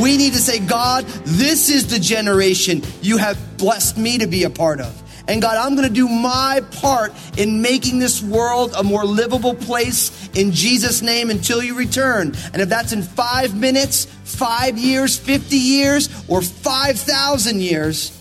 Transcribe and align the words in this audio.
We 0.00 0.16
need 0.16 0.32
to 0.32 0.38
say, 0.38 0.58
God, 0.58 1.04
this 1.24 1.68
is 1.68 1.88
the 1.88 1.98
generation 1.98 2.82
you 3.02 3.18
have 3.18 3.58
blessed 3.58 3.98
me 3.98 4.16
to 4.18 4.26
be 4.26 4.44
a 4.44 4.50
part 4.50 4.80
of. 4.80 5.09
And 5.30 5.40
God, 5.40 5.56
I'm 5.56 5.76
going 5.76 5.86
to 5.86 5.94
do 5.94 6.08
my 6.08 6.60
part 6.72 7.12
in 7.38 7.62
making 7.62 8.00
this 8.00 8.20
world 8.20 8.74
a 8.76 8.82
more 8.82 9.04
livable 9.04 9.54
place 9.54 10.28
in 10.34 10.50
Jesus' 10.50 11.02
name 11.02 11.30
until 11.30 11.62
you 11.62 11.76
return. 11.76 12.34
And 12.52 12.60
if 12.60 12.68
that's 12.68 12.92
in 12.92 13.02
five 13.02 13.54
minutes, 13.54 14.06
five 14.24 14.76
years, 14.76 15.16
50 15.16 15.54
years, 15.54 16.08
or 16.26 16.42
5,000 16.42 17.60
years, 17.60 18.20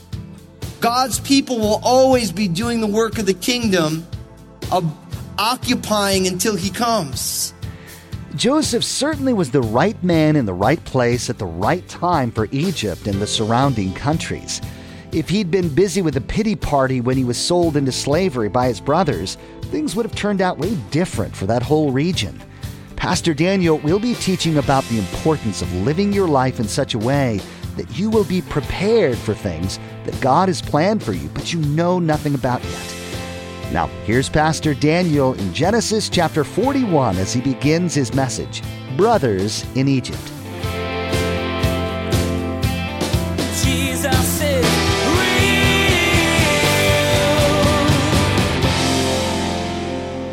God's 0.81 1.20
people 1.20 1.58
will 1.58 1.81
always 1.84 2.31
be 2.31 2.48
doing 2.48 2.80
the 2.80 2.86
work 2.86 3.17
of 3.17 3.26
the 3.26 3.34
kingdom 3.34 4.05
of 4.72 4.86
occupying 5.39 6.28
until 6.28 6.55
he 6.55 6.70
comes. 6.70 7.55
Joseph 8.36 8.84
certainly 8.84 9.34
was 9.34 9.50
the 9.50 9.64
right 9.64 10.02
man 10.03 10.36
in 10.36 10.45
the 10.45 10.53
right 10.53 10.84
place 10.86 11.28
at 11.31 11.39
the 11.39 11.48
right 11.48 11.88
time 11.88 12.30
for 12.30 12.48
Egypt 12.52 13.08
and 13.08 13.20
the 13.20 13.26
surrounding 13.26 13.95
countries. 13.95 14.62
If 15.12 15.27
he'd 15.27 15.49
been 15.49 15.70
busy 15.70 16.04
with 16.04 16.18
a 16.18 16.22
pity 16.22 16.55
party 16.55 17.02
when 17.02 17.17
he 17.17 17.23
was 17.23 17.38
sold 17.38 17.76
into 17.76 17.91
slavery 17.91 18.48
by 18.48 18.67
his 18.67 18.80
brothers, 18.80 19.40
things 19.63 19.95
would 19.95 20.05
have 20.05 20.13
turned 20.13 20.40
out 20.40 20.59
way 20.59 20.76
different 20.91 21.36
for 21.36 21.48
that 21.48 21.63
whole 21.63 21.91
region. 21.91 22.40
Pastor 22.95 23.33
Daniel 23.33 23.80
will 23.80 23.98
be 23.98 24.14
teaching 24.14 24.59
about 24.59 24.83
the 24.86 25.00
importance 25.00 25.64
of 25.64 25.73
living 25.78 26.14
your 26.14 26.28
life 26.28 26.59
in 26.59 26.67
such 26.67 26.94
a 26.94 27.00
way 27.00 27.42
that 27.75 27.98
you 27.98 28.11
will 28.11 28.23
be 28.25 28.42
prepared 28.44 29.17
for 29.17 29.33
things 29.33 29.80
that 30.03 30.20
God 30.22 30.48
has 30.48 30.61
planned 30.61 31.02
for 31.02 31.14
you, 31.14 31.28
but 31.30 31.52
you 31.52 31.59
know 31.59 31.98
nothing 31.98 32.36
about 32.36 32.64
yet. 32.64 32.95
Now, 33.73 33.88
here's 34.03 34.30
Pastor 34.30 34.76
Daniel 34.76 35.33
in 35.33 35.53
Genesis 35.55 36.09
chapter 36.09 36.44
41 36.44 37.17
as 37.17 37.33
he 37.33 37.42
begins 37.42 37.95
his 37.95 38.14
message 38.14 38.61
Brothers 38.95 39.66
in 39.73 39.88
Egypt. 39.88 40.39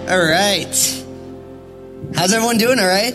All 0.09 0.17
right. 0.17 1.05
How's 2.15 2.33
everyone 2.33 2.59
doing? 2.59 2.79
All 2.79 2.87
right. 2.87 3.12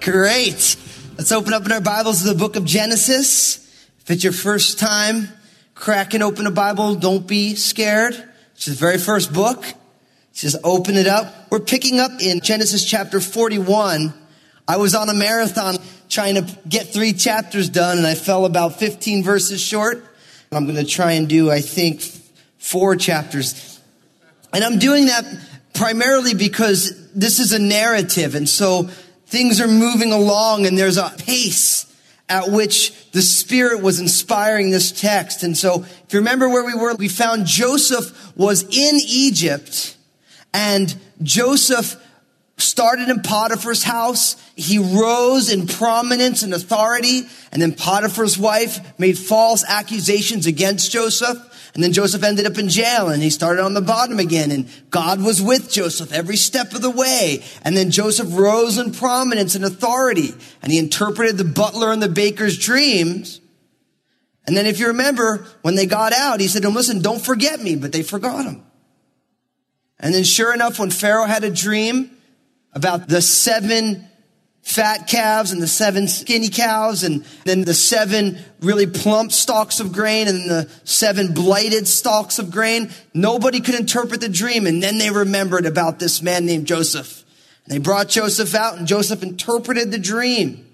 Great. 0.00 0.76
Let's 1.16 1.30
open 1.30 1.52
up 1.52 1.64
in 1.64 1.70
our 1.70 1.80
Bibles 1.80 2.22
to 2.22 2.28
the 2.28 2.34
book 2.34 2.56
of 2.56 2.64
Genesis. 2.64 3.58
If 4.00 4.10
it's 4.10 4.24
your 4.24 4.32
first 4.32 4.80
time 4.80 5.28
cracking 5.76 6.22
open 6.22 6.48
a 6.48 6.50
Bible, 6.50 6.96
don't 6.96 7.24
be 7.24 7.54
scared. 7.54 8.14
It's 8.56 8.64
the 8.64 8.74
very 8.74 8.98
first 8.98 9.32
book. 9.32 9.64
Just 10.34 10.56
open 10.64 10.96
it 10.96 11.06
up. 11.06 11.32
We're 11.52 11.60
picking 11.60 12.00
up 12.00 12.20
in 12.20 12.40
Genesis 12.40 12.84
chapter 12.84 13.20
41. 13.20 14.12
I 14.66 14.78
was 14.78 14.96
on 14.96 15.08
a 15.08 15.14
marathon 15.14 15.76
trying 16.08 16.34
to 16.34 16.58
get 16.68 16.88
three 16.88 17.12
chapters 17.12 17.68
done 17.68 17.98
and 17.98 18.06
I 18.08 18.16
fell 18.16 18.44
about 18.44 18.80
15 18.80 19.22
verses 19.22 19.60
short. 19.60 20.04
I'm 20.50 20.64
going 20.64 20.84
to 20.84 20.84
try 20.84 21.12
and 21.12 21.28
do, 21.28 21.48
I 21.48 21.60
think, 21.60 22.00
four 22.58 22.96
chapters. 22.96 23.80
And 24.52 24.64
I'm 24.64 24.80
doing 24.80 25.06
that 25.06 25.24
primarily 25.76 26.34
because 26.34 27.12
this 27.12 27.38
is 27.38 27.52
a 27.52 27.58
narrative. 27.58 28.34
And 28.34 28.48
so 28.48 28.84
things 29.26 29.60
are 29.60 29.68
moving 29.68 30.12
along 30.12 30.66
and 30.66 30.76
there's 30.76 30.96
a 30.96 31.14
pace 31.18 31.84
at 32.28 32.50
which 32.50 33.10
the 33.12 33.22
Spirit 33.22 33.82
was 33.82 34.00
inspiring 34.00 34.70
this 34.70 34.90
text. 34.90 35.42
And 35.42 35.56
so 35.56 35.82
if 35.84 36.12
you 36.12 36.18
remember 36.18 36.48
where 36.48 36.64
we 36.64 36.74
were, 36.74 36.94
we 36.94 37.08
found 37.08 37.46
Joseph 37.46 38.36
was 38.36 38.64
in 38.64 38.98
Egypt 39.06 39.96
and 40.52 40.96
Joseph 41.22 42.02
started 42.58 43.08
in 43.08 43.20
Potiphar's 43.20 43.82
house. 43.82 44.36
He 44.54 44.78
rose 44.78 45.52
in 45.52 45.66
prominence 45.66 46.42
and 46.42 46.54
authority. 46.54 47.22
And 47.52 47.60
then 47.60 47.74
Potiphar's 47.74 48.38
wife 48.38 48.98
made 48.98 49.18
false 49.18 49.64
accusations 49.66 50.46
against 50.46 50.90
Joseph. 50.90 51.36
And 51.74 51.84
then 51.84 51.92
Joseph 51.92 52.22
ended 52.22 52.46
up 52.46 52.56
in 52.56 52.70
jail 52.70 53.10
and 53.10 53.22
he 53.22 53.28
started 53.28 53.62
on 53.62 53.74
the 53.74 53.82
bottom 53.82 54.18
again. 54.18 54.50
And 54.50 54.70
God 54.88 55.22
was 55.22 55.42
with 55.42 55.70
Joseph 55.70 56.10
every 56.12 56.36
step 56.36 56.72
of 56.72 56.80
the 56.80 56.90
way. 56.90 57.44
And 57.62 57.76
then 57.76 57.90
Joseph 57.90 58.28
rose 58.30 58.78
in 58.78 58.92
prominence 58.92 59.54
and 59.54 59.64
authority 59.64 60.30
and 60.62 60.72
he 60.72 60.78
interpreted 60.78 61.36
the 61.36 61.44
butler 61.44 61.92
and 61.92 62.02
the 62.02 62.08
baker's 62.08 62.58
dreams. 62.58 63.42
And 64.46 64.56
then 64.56 64.64
if 64.64 64.78
you 64.78 64.86
remember, 64.86 65.46
when 65.60 65.74
they 65.74 65.84
got 65.84 66.14
out, 66.14 66.40
he 66.40 66.48
said 66.48 66.62
to 66.62 66.68
them, 66.68 66.74
listen, 66.74 67.02
don't 67.02 67.20
forget 67.20 67.60
me, 67.60 67.76
but 67.76 67.92
they 67.92 68.02
forgot 68.02 68.46
him. 68.46 68.64
And 69.98 70.14
then 70.14 70.24
sure 70.24 70.54
enough, 70.54 70.78
when 70.78 70.90
Pharaoh 70.90 71.26
had 71.26 71.44
a 71.44 71.50
dream 71.50 72.15
about 72.76 73.08
the 73.08 73.22
seven 73.22 74.06
fat 74.60 75.06
calves 75.06 75.50
and 75.50 75.62
the 75.62 75.66
seven 75.66 76.06
skinny 76.06 76.50
cows 76.50 77.04
and 77.04 77.24
then 77.44 77.62
the 77.62 77.72
seven 77.72 78.36
really 78.60 78.86
plump 78.86 79.32
stalks 79.32 79.80
of 79.80 79.92
grain 79.92 80.28
and 80.28 80.50
the 80.50 80.68
seven 80.84 81.32
blighted 81.32 81.88
stalks 81.88 82.38
of 82.38 82.50
grain. 82.50 82.90
Nobody 83.14 83.60
could 83.60 83.76
interpret 83.76 84.20
the 84.20 84.28
dream. 84.28 84.66
And 84.66 84.82
then 84.82 84.98
they 84.98 85.10
remembered 85.10 85.64
about 85.64 85.98
this 85.98 86.20
man 86.20 86.44
named 86.44 86.66
Joseph. 86.66 87.24
They 87.66 87.78
brought 87.78 88.10
Joseph 88.10 88.54
out 88.54 88.76
and 88.76 88.86
Joseph 88.86 89.22
interpreted 89.22 89.90
the 89.90 89.98
dream. 89.98 90.66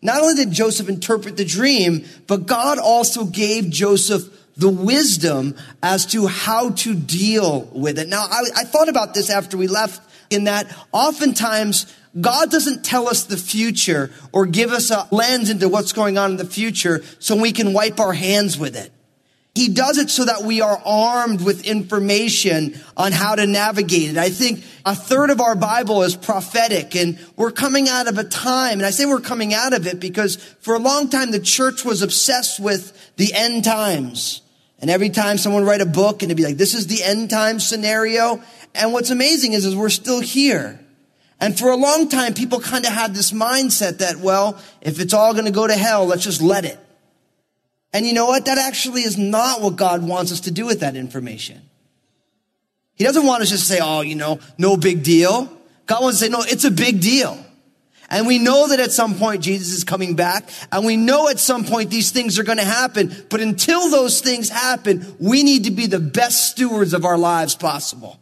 Not 0.00 0.22
only 0.22 0.36
did 0.36 0.50
Joseph 0.50 0.88
interpret 0.88 1.36
the 1.36 1.44
dream, 1.44 2.06
but 2.26 2.46
God 2.46 2.78
also 2.78 3.26
gave 3.26 3.68
Joseph 3.68 4.30
the 4.56 4.68
wisdom 4.68 5.56
as 5.82 6.06
to 6.06 6.26
how 6.26 6.70
to 6.70 6.94
deal 6.94 7.62
with 7.72 7.98
it. 7.98 8.08
Now, 8.08 8.26
I, 8.30 8.42
I 8.56 8.64
thought 8.64 8.88
about 8.88 9.14
this 9.14 9.30
after 9.30 9.56
we 9.56 9.66
left 9.66 10.00
in 10.30 10.44
that 10.44 10.74
oftentimes 10.92 11.92
God 12.20 12.50
doesn't 12.50 12.84
tell 12.84 13.08
us 13.08 13.24
the 13.24 13.36
future 13.36 14.10
or 14.32 14.46
give 14.46 14.70
us 14.70 14.90
a 14.90 15.08
lens 15.10 15.50
into 15.50 15.68
what's 15.68 15.92
going 15.92 16.18
on 16.18 16.32
in 16.32 16.36
the 16.36 16.46
future 16.46 17.02
so 17.18 17.36
we 17.36 17.52
can 17.52 17.72
wipe 17.72 17.98
our 17.98 18.12
hands 18.12 18.56
with 18.56 18.76
it. 18.76 18.92
He 19.54 19.68
does 19.68 19.98
it 19.98 20.10
so 20.10 20.24
that 20.24 20.42
we 20.42 20.60
are 20.60 20.80
armed 20.84 21.40
with 21.40 21.64
information 21.64 22.76
on 22.96 23.12
how 23.12 23.36
to 23.36 23.46
navigate 23.46 24.10
it. 24.10 24.16
I 24.16 24.30
think 24.30 24.64
a 24.84 24.96
third 24.96 25.30
of 25.30 25.40
our 25.40 25.54
Bible 25.54 26.02
is 26.02 26.16
prophetic 26.16 26.96
and 26.96 27.18
we're 27.36 27.52
coming 27.52 27.88
out 27.88 28.08
of 28.08 28.18
a 28.18 28.24
time, 28.24 28.80
and 28.80 28.86
I 28.86 28.90
say 28.90 29.06
we're 29.06 29.20
coming 29.20 29.54
out 29.54 29.72
of 29.72 29.86
it 29.86 30.00
because 30.00 30.36
for 30.60 30.74
a 30.74 30.80
long 30.80 31.08
time 31.08 31.30
the 31.30 31.38
church 31.38 31.84
was 31.84 32.02
obsessed 32.02 32.58
with 32.58 33.14
the 33.14 33.32
end 33.32 33.62
times. 33.62 34.42
And 34.84 34.90
every 34.90 35.08
time 35.08 35.38
someone 35.38 35.64
write 35.64 35.80
a 35.80 35.86
book 35.86 36.22
and 36.22 36.30
it'd 36.30 36.36
be 36.36 36.44
like, 36.44 36.58
this 36.58 36.74
is 36.74 36.88
the 36.88 37.02
end 37.02 37.30
time 37.30 37.58
scenario. 37.58 38.42
And 38.74 38.92
what's 38.92 39.08
amazing 39.08 39.54
is, 39.54 39.64
is 39.64 39.74
we're 39.74 39.88
still 39.88 40.20
here. 40.20 40.78
And 41.40 41.58
for 41.58 41.70
a 41.70 41.74
long 41.74 42.10
time, 42.10 42.34
people 42.34 42.60
kind 42.60 42.84
of 42.84 42.92
had 42.92 43.14
this 43.14 43.32
mindset 43.32 43.96
that, 44.00 44.16
well, 44.16 44.60
if 44.82 45.00
it's 45.00 45.14
all 45.14 45.32
going 45.32 45.46
to 45.46 45.50
go 45.50 45.66
to 45.66 45.72
hell, 45.72 46.04
let's 46.04 46.22
just 46.22 46.42
let 46.42 46.66
it. 46.66 46.78
And 47.94 48.04
you 48.04 48.12
know 48.12 48.26
what? 48.26 48.44
That 48.44 48.58
actually 48.58 49.04
is 49.04 49.16
not 49.16 49.62
what 49.62 49.76
God 49.76 50.06
wants 50.06 50.30
us 50.32 50.40
to 50.40 50.50
do 50.50 50.66
with 50.66 50.80
that 50.80 50.96
information. 50.96 51.62
He 52.94 53.04
doesn't 53.04 53.24
want 53.24 53.42
us 53.42 53.48
just 53.48 53.66
to 53.66 53.72
say, 53.72 53.80
oh, 53.82 54.02
you 54.02 54.16
know, 54.16 54.38
no 54.58 54.76
big 54.76 55.02
deal. 55.02 55.50
God 55.86 56.02
wants 56.02 56.18
to 56.18 56.26
say, 56.26 56.30
no, 56.30 56.42
it's 56.42 56.64
a 56.64 56.70
big 56.70 57.00
deal. 57.00 57.42
And 58.10 58.26
we 58.26 58.38
know 58.38 58.68
that 58.68 58.80
at 58.80 58.92
some 58.92 59.14
point 59.14 59.42
Jesus 59.42 59.72
is 59.72 59.84
coming 59.84 60.14
back. 60.14 60.48
And 60.70 60.84
we 60.84 60.96
know 60.96 61.28
at 61.28 61.38
some 61.38 61.64
point 61.64 61.90
these 61.90 62.10
things 62.10 62.38
are 62.38 62.44
going 62.44 62.58
to 62.58 62.64
happen. 62.64 63.14
But 63.30 63.40
until 63.40 63.90
those 63.90 64.20
things 64.20 64.48
happen, 64.48 65.16
we 65.18 65.42
need 65.42 65.64
to 65.64 65.70
be 65.70 65.86
the 65.86 66.00
best 66.00 66.50
stewards 66.50 66.94
of 66.94 67.04
our 67.04 67.18
lives 67.18 67.54
possible. 67.54 68.20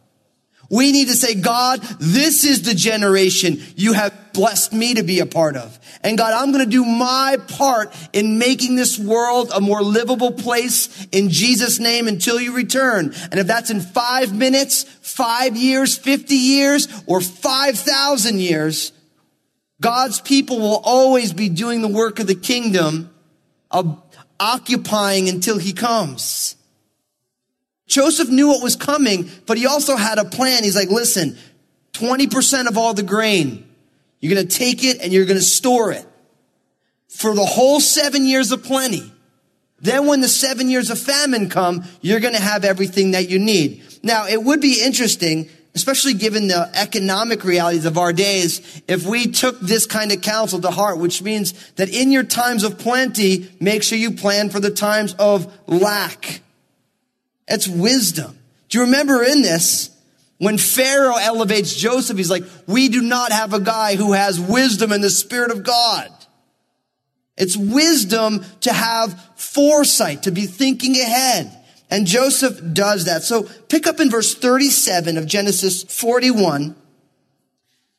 We 0.69 0.91
need 0.91 1.09
to 1.09 1.15
say, 1.15 1.35
God, 1.35 1.81
this 1.99 2.45
is 2.45 2.63
the 2.63 2.73
generation 2.73 3.61
you 3.75 3.93
have 3.93 4.33
blessed 4.33 4.73
me 4.73 4.95
to 4.95 5.03
be 5.03 5.19
a 5.19 5.25
part 5.27 5.55
of. 5.55 5.77
And 6.03 6.17
God, 6.17 6.33
I'm 6.33 6.51
going 6.51 6.63
to 6.63 6.69
do 6.69 6.83
my 6.83 7.37
part 7.47 7.93
in 8.11 8.39
making 8.39 8.75
this 8.75 8.97
world 8.97 9.51
a 9.53 9.61
more 9.61 9.83
livable 9.83 10.31
place 10.31 11.05
in 11.11 11.29
Jesus' 11.29 11.79
name 11.79 12.07
until 12.07 12.39
you 12.39 12.55
return. 12.55 13.13
And 13.31 13.39
if 13.39 13.45
that's 13.45 13.69
in 13.69 13.81
five 13.81 14.33
minutes, 14.33 14.83
five 14.83 15.55
years, 15.55 15.95
50 15.95 16.33
years, 16.33 16.87
or 17.05 17.21
5,000 17.21 18.39
years, 18.39 18.91
God's 19.83 20.21
people 20.21 20.59
will 20.59 20.81
always 20.85 21.33
be 21.33 21.49
doing 21.49 21.81
the 21.81 21.89
work 21.89 22.19
of 22.19 22.25
the 22.25 22.35
kingdom 22.35 23.13
of 23.69 24.01
occupying 24.39 25.27
until 25.27 25.57
he 25.57 25.73
comes. 25.73 26.55
Joseph 27.85 28.29
knew 28.29 28.47
what 28.47 28.63
was 28.63 28.77
coming, 28.77 29.29
but 29.45 29.57
he 29.57 29.67
also 29.67 29.97
had 29.97 30.19
a 30.19 30.23
plan. 30.23 30.63
He's 30.63 30.77
like, 30.77 30.89
listen, 30.89 31.35
20% 31.91 32.69
of 32.69 32.77
all 32.77 32.93
the 32.93 33.03
grain, 33.03 33.67
you're 34.21 34.33
going 34.33 34.47
to 34.47 34.57
take 34.57 34.85
it 34.85 35.01
and 35.01 35.11
you're 35.11 35.25
going 35.25 35.37
to 35.37 35.43
store 35.43 35.91
it 35.91 36.05
for 37.09 37.35
the 37.35 37.45
whole 37.45 37.81
seven 37.81 38.25
years 38.25 38.53
of 38.53 38.63
plenty. 38.63 39.11
Then 39.81 40.07
when 40.07 40.21
the 40.21 40.29
seven 40.29 40.69
years 40.69 40.91
of 40.91 40.97
famine 40.97 41.49
come, 41.49 41.83
you're 41.99 42.21
going 42.21 42.35
to 42.35 42.41
have 42.41 42.63
everything 42.63 43.11
that 43.11 43.29
you 43.29 43.37
need. 43.37 43.83
Now, 44.01 44.27
it 44.27 44.41
would 44.41 44.61
be 44.61 44.81
interesting 44.81 45.49
especially 45.75 46.13
given 46.13 46.47
the 46.47 46.69
economic 46.75 47.43
realities 47.43 47.85
of 47.85 47.97
our 47.97 48.13
days, 48.13 48.81
if 48.87 49.05
we 49.05 49.27
took 49.27 49.59
this 49.59 49.85
kind 49.85 50.11
of 50.11 50.21
counsel 50.21 50.61
to 50.61 50.69
heart, 50.69 50.99
which 50.99 51.21
means 51.21 51.53
that 51.73 51.89
in 51.89 52.11
your 52.11 52.23
times 52.23 52.63
of 52.63 52.77
plenty, 52.77 53.49
make 53.59 53.81
sure 53.81 53.97
you 53.97 54.11
plan 54.11 54.49
for 54.49 54.59
the 54.59 54.69
times 54.69 55.15
of 55.15 55.51
lack. 55.67 56.41
It's 57.47 57.67
wisdom. 57.67 58.37
Do 58.69 58.77
you 58.77 58.85
remember 58.85 59.23
in 59.23 59.41
this, 59.41 59.89
when 60.37 60.57
Pharaoh 60.57 61.15
elevates 61.15 61.75
Joseph, 61.75 62.17
he's 62.17 62.29
like, 62.29 62.43
we 62.67 62.89
do 62.89 63.01
not 63.01 63.31
have 63.31 63.53
a 63.53 63.59
guy 63.59 63.95
who 63.95 64.13
has 64.13 64.39
wisdom 64.39 64.91
and 64.91 65.03
the 65.03 65.09
Spirit 65.09 65.51
of 65.51 65.63
God. 65.63 66.09
It's 67.35 67.57
wisdom 67.57 68.45
to 68.61 68.71
have 68.71 69.19
foresight, 69.35 70.23
to 70.23 70.31
be 70.31 70.45
thinking 70.45 70.95
ahead. 70.99 71.62
And 71.89 72.07
Joseph 72.07 72.59
does 72.73 73.05
that. 73.05 73.23
So 73.23 73.43
pick 73.69 73.85
up 73.85 73.99
in 73.99 74.09
verse 74.09 74.33
37 74.33 75.17
of 75.17 75.25
Genesis 75.27 75.83
41. 75.83 76.75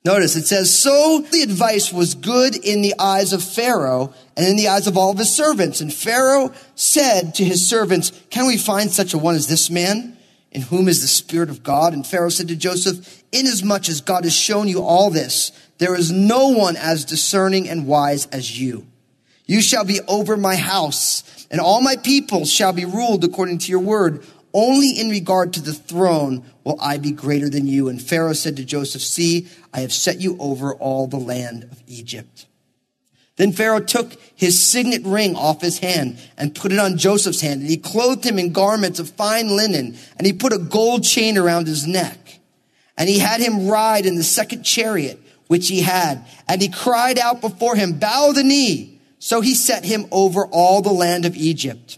Notice 0.04 0.36
it 0.36 0.46
says, 0.46 0.76
So 0.76 1.25
the 1.31 1.42
advice 1.42 1.90
was 1.90 2.14
good 2.14 2.54
in 2.56 2.82
the 2.82 2.94
eyes 2.98 3.32
of 3.32 3.42
Pharaoh 3.42 4.12
and 4.36 4.46
in 4.46 4.56
the 4.56 4.69
eyes 4.69 4.86
of 4.86 4.98
all 4.98 5.10
of 5.10 5.19
his 5.19 5.34
servants. 5.34 5.81
And 5.81 5.92
Pharaoh 5.92 6.52
said 6.75 7.34
to 7.36 7.44
his 7.44 7.66
servants, 7.66 8.12
Can 8.28 8.46
we 8.46 8.58
find 8.58 8.90
such 8.90 9.14
a 9.14 9.19
one 9.19 9.34
as 9.34 9.48
this 9.48 9.70
man 9.70 10.19
in 10.50 10.62
whom 10.62 10.88
is 10.88 11.00
the 11.00 11.08
Spirit 11.08 11.48
of 11.48 11.62
God? 11.62 11.94
And 11.94 12.06
Pharaoh 12.06 12.28
said 12.28 12.48
to 12.48 12.56
Joseph, 12.56 13.22
Inasmuch 13.32 13.88
as 13.88 14.02
God 14.02 14.25
has 14.25 14.36
shown 14.36 14.69
you 14.69 14.82
all 14.82 15.08
this, 15.08 15.52
there 15.78 15.94
is 15.94 16.12
no 16.12 16.48
one 16.48 16.76
as 16.76 17.06
discerning 17.06 17.66
and 17.69 17.86
wise 17.86 18.26
as 18.26 18.60
you. 18.60 18.86
You 19.46 19.61
shall 19.61 19.85
be 19.85 20.00
over 20.08 20.37
my 20.37 20.56
house 20.56 21.23
and 21.55 21.61
all 21.61 21.81
my 21.81 21.94
people 21.94 22.46
shall 22.46 22.73
be 22.73 22.85
ruled 22.85 23.23
according 23.23 23.58
to 23.58 23.70
your 23.70 23.81
word. 23.81 24.25
Only 24.52 24.91
in 24.91 25.08
regard 25.08 25.52
to 25.52 25.62
the 25.62 25.73
throne 25.73 26.44
will 26.64 26.76
I 26.81 26.99
be 26.99 27.12
greater 27.12 27.49
than 27.49 27.69
you. 27.69 27.88
And 27.88 28.02
Pharaoh 28.02 28.32
said 28.32 28.56
to 28.56 28.64
Joseph, 28.64 29.02
See, 29.02 29.49
I 29.73 29.81
have 29.81 29.93
set 29.93 30.20
you 30.20 30.37
over 30.41 30.75
all 30.75 31.06
the 31.06 31.17
land 31.17 31.64
of 31.70 31.81
Egypt. 31.87 32.46
Then 33.37 33.52
Pharaoh 33.52 33.79
took 33.79 34.14
his 34.35 34.61
signet 34.61 35.02
ring 35.05 35.37
off 35.37 35.61
his 35.61 35.79
hand 35.79 36.19
and 36.37 36.55
put 36.55 36.73
it 36.73 36.81
on 36.81 36.99
Joseph's 36.99 37.41
hand. 37.41 37.61
And 37.61 37.70
he 37.70 37.76
clothed 37.76 38.25
him 38.25 38.38
in 38.38 38.52
garments 38.52 38.99
of 38.99 39.11
fine 39.11 39.56
linen. 39.56 39.96
And 40.17 40.26
he 40.26 40.32
put 40.32 40.52
a 40.52 40.58
gold 40.58 41.05
chain 41.05 41.38
around 41.38 41.69
his 41.69 41.87
neck. 41.87 42.41
And 42.96 43.08
he 43.08 43.20
had 43.20 43.41
him 43.41 43.69
ride 43.69 44.06
in 44.06 44.17
the 44.17 44.25
second 44.25 44.62
chariot, 44.64 45.20
which 45.49 45.69
he 45.69 45.82
had. 45.82 46.25
And 46.49 46.61
he 46.61 46.69
cried 46.69 47.19
out 47.19 47.41
before 47.41 47.75
him, 47.75 47.93
Bow 47.93 48.32
the 48.32 48.44
knee. 48.44 48.94
So 49.25 49.41
he 49.41 49.55
set 49.55 49.87
him 49.87 50.05
over 50.12 50.44
all 50.49 50.82
the 50.82 50.93
land 50.93 51.25
of 51.25 51.35
Egypt. 51.35 51.97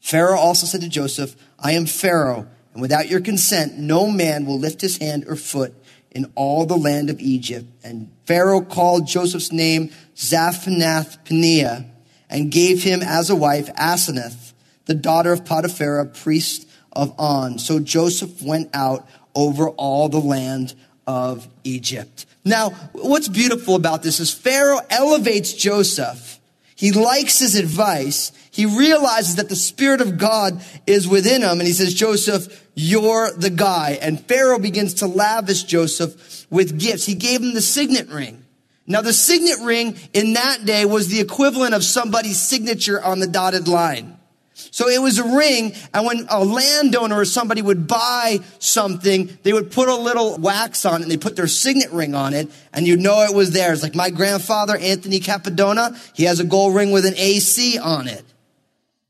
Pharaoh 0.00 0.38
also 0.38 0.64
said 0.64 0.80
to 0.80 0.88
Joseph, 0.88 1.36
I 1.58 1.72
am 1.72 1.84
Pharaoh, 1.84 2.48
and 2.72 2.80
without 2.80 3.06
your 3.06 3.20
consent, 3.20 3.76
no 3.76 4.10
man 4.10 4.46
will 4.46 4.58
lift 4.58 4.80
his 4.80 4.96
hand 4.96 5.26
or 5.28 5.36
foot 5.36 5.74
in 6.12 6.32
all 6.34 6.64
the 6.64 6.78
land 6.78 7.10
of 7.10 7.20
Egypt. 7.20 7.66
And 7.84 8.10
Pharaoh 8.24 8.62
called 8.62 9.06
Joseph's 9.06 9.52
name 9.52 9.90
Zaphnath 10.16 11.22
Paneah 11.26 11.84
and 12.30 12.50
gave 12.50 12.82
him 12.82 13.02
as 13.02 13.28
a 13.28 13.36
wife 13.36 13.66
Asenath, 13.74 14.54
the 14.86 14.94
daughter 14.94 15.34
of 15.34 15.44
Potiphar, 15.44 16.02
priest 16.06 16.66
of 16.92 17.14
On. 17.18 17.58
So 17.58 17.78
Joseph 17.78 18.40
went 18.40 18.70
out 18.72 19.06
over 19.34 19.68
all 19.68 20.08
the 20.08 20.18
land 20.18 20.74
of 21.06 21.46
Egypt. 21.62 22.24
Now, 22.42 22.70
what's 22.92 23.28
beautiful 23.28 23.74
about 23.74 24.02
this 24.02 24.18
is 24.18 24.32
Pharaoh 24.32 24.80
elevates 24.88 25.52
Joseph 25.52 26.40
he 26.76 26.92
likes 26.92 27.38
his 27.38 27.54
advice. 27.54 28.32
He 28.50 28.66
realizes 28.66 29.36
that 29.36 29.48
the 29.48 29.56
Spirit 29.56 30.00
of 30.00 30.18
God 30.18 30.62
is 30.86 31.06
within 31.06 31.42
him. 31.42 31.60
And 31.60 31.62
he 31.62 31.72
says, 31.72 31.94
Joseph, 31.94 32.68
you're 32.74 33.30
the 33.32 33.50
guy. 33.50 33.98
And 34.02 34.20
Pharaoh 34.20 34.58
begins 34.58 34.94
to 34.94 35.06
lavish 35.06 35.64
Joseph 35.64 36.46
with 36.50 36.78
gifts. 36.78 37.06
He 37.06 37.14
gave 37.14 37.42
him 37.42 37.54
the 37.54 37.60
signet 37.60 38.08
ring. 38.08 38.44
Now, 38.86 39.00
the 39.00 39.12
signet 39.12 39.60
ring 39.60 39.96
in 40.12 40.34
that 40.34 40.64
day 40.64 40.84
was 40.84 41.08
the 41.08 41.20
equivalent 41.20 41.74
of 41.74 41.82
somebody's 41.84 42.40
signature 42.40 43.02
on 43.02 43.18
the 43.18 43.26
dotted 43.26 43.66
line. 43.66 44.18
So 44.54 44.88
it 44.88 45.02
was 45.02 45.18
a 45.18 45.24
ring, 45.36 45.74
and 45.92 46.06
when 46.06 46.26
a 46.30 46.44
landowner 46.44 47.16
or 47.16 47.24
somebody 47.24 47.60
would 47.60 47.88
buy 47.88 48.38
something, 48.60 49.36
they 49.42 49.52
would 49.52 49.72
put 49.72 49.88
a 49.88 49.96
little 49.96 50.38
wax 50.38 50.84
on 50.84 51.00
it 51.00 51.02
and 51.02 51.10
they 51.10 51.16
put 51.16 51.34
their 51.34 51.48
signet 51.48 51.90
ring 51.90 52.14
on 52.14 52.34
it, 52.34 52.48
and 52.72 52.86
you'd 52.86 53.00
know 53.00 53.22
it 53.22 53.34
was 53.34 53.50
theirs. 53.50 53.82
Like 53.82 53.96
my 53.96 54.10
grandfather, 54.10 54.76
Anthony 54.76 55.18
Capadona, 55.18 55.98
he 56.14 56.24
has 56.24 56.38
a 56.38 56.44
gold 56.44 56.74
ring 56.74 56.92
with 56.92 57.04
an 57.04 57.14
AC 57.16 57.78
on 57.78 58.06
it. 58.06 58.24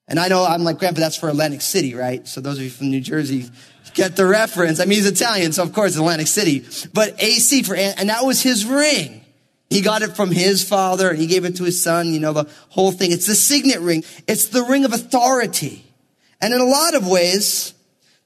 And 0.09 0.19
I 0.19 0.29
know 0.29 0.45
I'm 0.45 0.65
like, 0.65 0.79
Grandpa, 0.79 1.01
that's 1.01 1.17
for 1.17 1.29
Atlantic 1.29 1.61
City, 1.61 1.95
right? 1.95 2.27
So 2.27 2.41
those 2.41 2.59
of 2.59 2.65
you 2.65 2.71
from 2.71 2.91
New 2.91 3.01
Jersey 3.01 3.51
get 3.95 4.17
the 4.17 4.27
reference. 4.27 4.81
I 4.81 4.85
mean, 4.85 4.99
he's 4.99 5.07
Italian, 5.07 5.53
so 5.53 5.63
of 5.63 5.73
course 5.73 5.97
Atlantic 5.97 6.27
City. 6.27 6.65
But 6.93 7.23
AC 7.23 7.63
for, 7.63 7.75
and 7.75 8.09
that 8.09 8.25
was 8.25 8.43
his 8.43 8.67
ring. 8.67 9.24
He 9.75 9.81
got 9.81 10.03
it 10.03 10.15
from 10.15 10.31
his 10.31 10.63
father 10.63 11.11
and 11.11 11.19
he 11.19 11.27
gave 11.27 11.45
it 11.45 11.57
to 11.57 11.65
his 11.65 11.83
son, 11.83 12.13
you 12.13 12.21
know, 12.21 12.33
the 12.33 12.49
whole 12.69 12.93
thing. 12.93 13.11
It's 13.11 13.27
the 13.27 13.35
signet 13.35 13.81
ring. 13.81 14.05
It's 14.29 14.47
the 14.47 14.63
ring 14.63 14.85
of 14.85 14.93
authority. 14.93 15.85
And 16.41 16.55
in 16.55 16.61
a 16.61 16.65
lot 16.65 16.95
of 16.95 17.09
ways, 17.09 17.75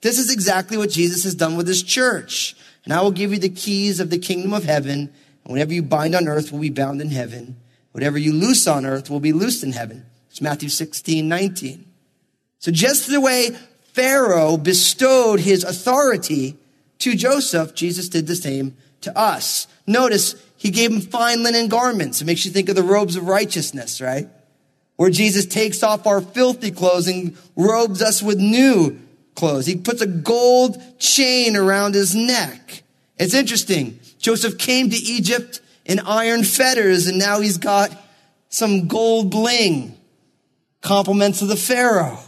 this 0.02 0.18
is 0.18 0.30
exactly 0.30 0.76
what 0.76 0.90
Jesus 0.90 1.24
has 1.24 1.34
done 1.34 1.56
with 1.56 1.66
his 1.66 1.82
church. 1.82 2.54
And 2.84 2.92
I 2.92 3.00
will 3.00 3.12
give 3.12 3.32
you 3.32 3.38
the 3.38 3.48
keys 3.48 3.98
of 3.98 4.10
the 4.10 4.18
kingdom 4.18 4.52
of 4.52 4.64
heaven. 4.64 5.10
And 5.44 5.50
whatever 5.50 5.72
you 5.72 5.82
bind 5.82 6.14
on 6.14 6.28
earth 6.28 6.52
will 6.52 6.58
be 6.58 6.68
bound 6.68 7.00
in 7.00 7.08
heaven. 7.08 7.56
Whatever 7.92 8.18
you 8.18 8.34
loose 8.34 8.66
on 8.66 8.84
earth 8.84 9.08
will 9.08 9.18
be 9.18 9.32
loosed 9.32 9.64
in 9.64 9.72
heaven. 9.72 10.04
It's 10.28 10.42
Matthew 10.42 10.68
16, 10.68 11.26
19. 11.26 11.86
So 12.58 12.70
just 12.70 13.08
the 13.08 13.22
way 13.22 13.56
Pharaoh 13.94 14.58
bestowed 14.58 15.40
his 15.40 15.64
authority 15.64 16.58
to 16.98 17.16
Joseph, 17.16 17.74
Jesus 17.74 18.10
did 18.10 18.26
the 18.26 18.36
same 18.36 18.76
to 19.00 19.16
us. 19.18 19.66
Notice 19.86 20.34
he 20.58 20.70
gave 20.70 20.90
him 20.90 21.00
fine 21.00 21.44
linen 21.44 21.68
garments. 21.68 22.20
It 22.20 22.24
makes 22.24 22.44
you 22.44 22.50
think 22.50 22.68
of 22.68 22.74
the 22.74 22.82
robes 22.82 23.14
of 23.14 23.28
righteousness, 23.28 24.00
right? 24.00 24.28
Where 24.96 25.08
Jesus 25.08 25.46
takes 25.46 25.84
off 25.84 26.04
our 26.06 26.20
filthy 26.20 26.72
clothes 26.72 27.06
and 27.06 27.36
robes 27.54 28.02
us 28.02 28.20
with 28.20 28.38
new 28.38 28.98
clothes. 29.36 29.66
He 29.66 29.76
puts 29.76 30.02
a 30.02 30.06
gold 30.06 30.82
chain 30.98 31.54
around 31.56 31.94
his 31.94 32.12
neck. 32.16 32.82
It's 33.16 33.34
interesting. 33.34 34.00
Joseph 34.18 34.58
came 34.58 34.90
to 34.90 34.96
Egypt 34.96 35.60
in 35.84 36.00
iron 36.00 36.42
fetters 36.42 37.06
and 37.06 37.20
now 37.20 37.40
he's 37.40 37.58
got 37.58 37.96
some 38.48 38.88
gold 38.88 39.30
bling. 39.30 39.96
Compliments 40.80 41.40
of 41.40 41.46
the 41.46 41.56
Pharaoh. 41.56 42.18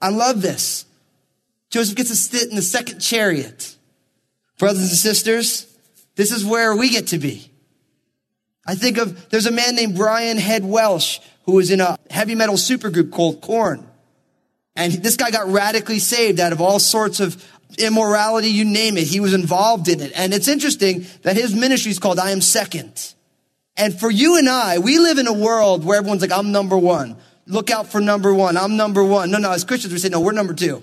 I 0.00 0.08
love 0.08 0.42
this. 0.42 0.86
Joseph 1.70 1.94
gets 1.94 2.10
to 2.10 2.16
sit 2.16 2.50
in 2.50 2.56
the 2.56 2.62
second 2.62 2.98
chariot. 2.98 3.76
Brothers 4.58 4.82
and 4.82 4.90
sisters, 4.90 5.71
this 6.14 6.32
is 6.32 6.44
where 6.44 6.76
we 6.76 6.90
get 6.90 7.08
to 7.08 7.18
be. 7.18 7.50
I 8.66 8.74
think 8.74 8.98
of, 8.98 9.28
there's 9.30 9.46
a 9.46 9.52
man 9.52 9.74
named 9.74 9.96
Brian 9.96 10.38
Head 10.38 10.64
Welch 10.64 11.20
who 11.44 11.52
was 11.52 11.70
in 11.70 11.80
a 11.80 11.98
heavy 12.10 12.34
metal 12.34 12.54
supergroup 12.54 13.10
called 13.10 13.40
Korn. 13.40 13.86
And 14.76 14.92
this 14.92 15.16
guy 15.16 15.30
got 15.30 15.48
radically 15.48 15.98
saved 15.98 16.40
out 16.40 16.52
of 16.52 16.60
all 16.60 16.78
sorts 16.78 17.20
of 17.20 17.44
immorality, 17.78 18.48
you 18.48 18.64
name 18.64 18.96
it. 18.96 19.06
He 19.06 19.20
was 19.20 19.34
involved 19.34 19.88
in 19.88 20.00
it. 20.00 20.12
And 20.14 20.32
it's 20.32 20.48
interesting 20.48 21.06
that 21.22 21.36
his 21.36 21.54
ministry 21.54 21.90
is 21.90 21.98
called 21.98 22.18
I 22.18 22.30
Am 22.30 22.40
Second. 22.40 23.14
And 23.76 23.98
for 23.98 24.10
you 24.10 24.38
and 24.38 24.48
I, 24.48 24.78
we 24.78 24.98
live 24.98 25.18
in 25.18 25.26
a 25.26 25.32
world 25.32 25.84
where 25.84 25.98
everyone's 25.98 26.20
like, 26.20 26.32
I'm 26.32 26.52
number 26.52 26.76
one. 26.76 27.16
Look 27.46 27.70
out 27.70 27.88
for 27.88 28.00
number 28.00 28.32
one. 28.32 28.56
I'm 28.56 28.76
number 28.76 29.02
one. 29.02 29.30
No, 29.30 29.38
no, 29.38 29.50
as 29.50 29.64
Christians, 29.64 29.92
we 29.92 29.98
say, 29.98 30.10
no, 30.10 30.20
we're 30.20 30.32
number 30.32 30.54
two. 30.54 30.82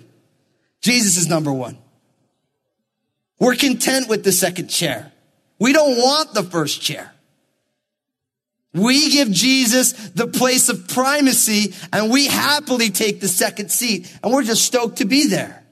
Jesus 0.82 1.18
is 1.18 1.28
number 1.28 1.54
one. 1.54 1.78
We're 3.40 3.56
content 3.56 4.10
with 4.10 4.24
the 4.24 4.32
second 4.32 4.68
chair. 4.68 5.12
We 5.60 5.74
don't 5.74 5.98
want 5.98 6.34
the 6.34 6.44
first 6.44 6.82
chair. 6.82 7.14
We 8.74 9.10
give 9.12 9.32
Jesus 9.32 9.94
the 10.12 10.28
place 10.28 10.70
of 10.70 10.88
primacy 10.88 11.74
and 11.92 12.12
we 12.12 12.28
happily 12.28 12.90
take 12.92 13.20
the 13.20 13.28
second 13.28 13.70
seat 13.72 14.16
and 14.24 14.32
we're 14.32 14.44
just 14.44 14.64
stoked 14.64 14.98
to 14.98 15.06
be 15.06 15.28
there. 15.28 15.64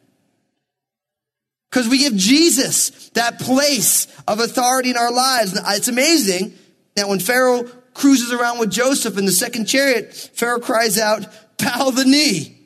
Because 1.70 1.88
we 1.88 2.00
give 2.00 2.16
Jesus 2.16 3.10
that 3.10 3.40
place 3.40 4.08
of 4.28 4.40
authority 4.40 4.90
in 4.90 4.98
our 4.98 5.12
lives. 5.12 5.58
It's 5.68 5.88
amazing 5.88 6.54
that 6.96 7.08
when 7.08 7.20
Pharaoh 7.20 7.64
cruises 7.94 8.32
around 8.32 8.60
with 8.60 8.72
Joseph 8.72 9.18
in 9.18 9.26
the 9.26 9.32
second 9.32 9.66
chariot, 9.66 10.14
Pharaoh 10.14 10.60
cries 10.60 10.98
out, 10.98 11.28
bow 11.58 11.92
the 11.92 12.06
knee. 12.06 12.58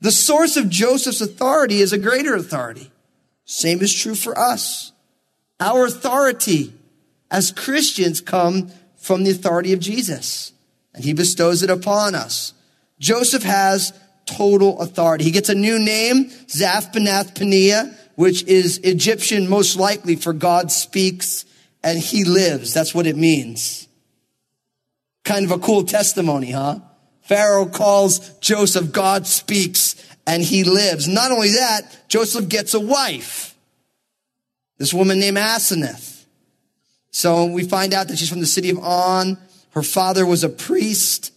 The 0.00 0.10
source 0.10 0.56
of 0.56 0.68
Joseph's 0.68 1.20
authority 1.20 1.80
is 1.80 1.92
a 1.92 1.98
greater 1.98 2.34
authority. 2.34 2.90
Same 3.44 3.82
is 3.82 3.92
true 3.92 4.14
for 4.14 4.38
us. 4.38 4.92
Our 5.60 5.86
authority 5.86 6.72
as 7.30 7.50
Christians 7.50 8.20
come 8.20 8.70
from 8.96 9.24
the 9.24 9.30
authority 9.30 9.72
of 9.72 9.80
Jesus, 9.80 10.52
and 10.94 11.04
he 11.04 11.12
bestows 11.12 11.62
it 11.62 11.70
upon 11.70 12.14
us. 12.14 12.54
Joseph 12.98 13.42
has 13.42 13.92
total 14.26 14.80
authority. 14.80 15.24
He 15.24 15.30
gets 15.30 15.48
a 15.48 15.54
new 15.54 15.78
name, 15.78 16.26
Zaphnath 16.46 17.34
Paneah, 17.34 17.94
which 18.14 18.44
is 18.44 18.78
Egyptian 18.78 19.48
most 19.48 19.76
likely 19.76 20.16
for 20.16 20.32
God 20.32 20.70
speaks 20.70 21.44
and 21.82 21.98
he 21.98 22.24
lives. 22.24 22.72
That's 22.72 22.94
what 22.94 23.06
it 23.06 23.16
means. 23.16 23.88
Kind 25.24 25.44
of 25.44 25.50
a 25.50 25.58
cool 25.58 25.84
testimony, 25.84 26.52
huh? 26.52 26.80
Pharaoh 27.22 27.66
calls 27.66 28.30
Joseph, 28.38 28.92
God 28.92 29.26
speaks 29.26 29.96
and 30.26 30.42
he 30.42 30.64
lives. 30.64 31.08
Not 31.08 31.32
only 31.32 31.52
that, 31.52 32.08
Joseph 32.08 32.48
gets 32.48 32.74
a 32.74 32.80
wife. 32.80 33.53
This 34.78 34.92
woman 34.92 35.18
named 35.18 35.36
Asenath. 35.36 36.24
So 37.10 37.46
we 37.46 37.64
find 37.64 37.94
out 37.94 38.08
that 38.08 38.18
she's 38.18 38.28
from 38.28 38.40
the 38.40 38.46
city 38.46 38.70
of 38.70 38.78
On. 38.78 39.38
Her 39.70 39.82
father 39.82 40.26
was 40.26 40.42
a 40.42 40.48
priest. 40.48 41.32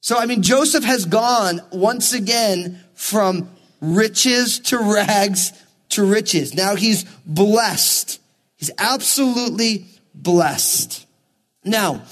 So, 0.00 0.16
I 0.16 0.26
mean, 0.26 0.42
Joseph 0.42 0.84
has 0.84 1.04
gone 1.04 1.60
once 1.70 2.14
again 2.14 2.80
from 2.94 3.50
riches 3.80 4.58
to 4.60 4.78
rags 4.78 5.52
to 5.90 6.04
riches. 6.04 6.54
Now 6.54 6.74
he's 6.74 7.04
blessed. 7.26 8.20
He's 8.56 8.70
absolutely 8.78 9.86
blessed. 10.14 11.06
Now, 11.64 12.02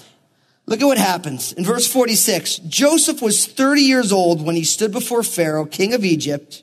look 0.66 0.80
at 0.80 0.86
what 0.86 0.98
happens. 0.98 1.52
In 1.52 1.64
verse 1.64 1.90
46, 1.90 2.58
Joseph 2.58 3.22
was 3.22 3.46
30 3.46 3.82
years 3.82 4.12
old 4.12 4.44
when 4.44 4.56
he 4.56 4.64
stood 4.64 4.92
before 4.92 5.22
Pharaoh, 5.22 5.64
king 5.64 5.94
of 5.94 6.04
Egypt. 6.04 6.62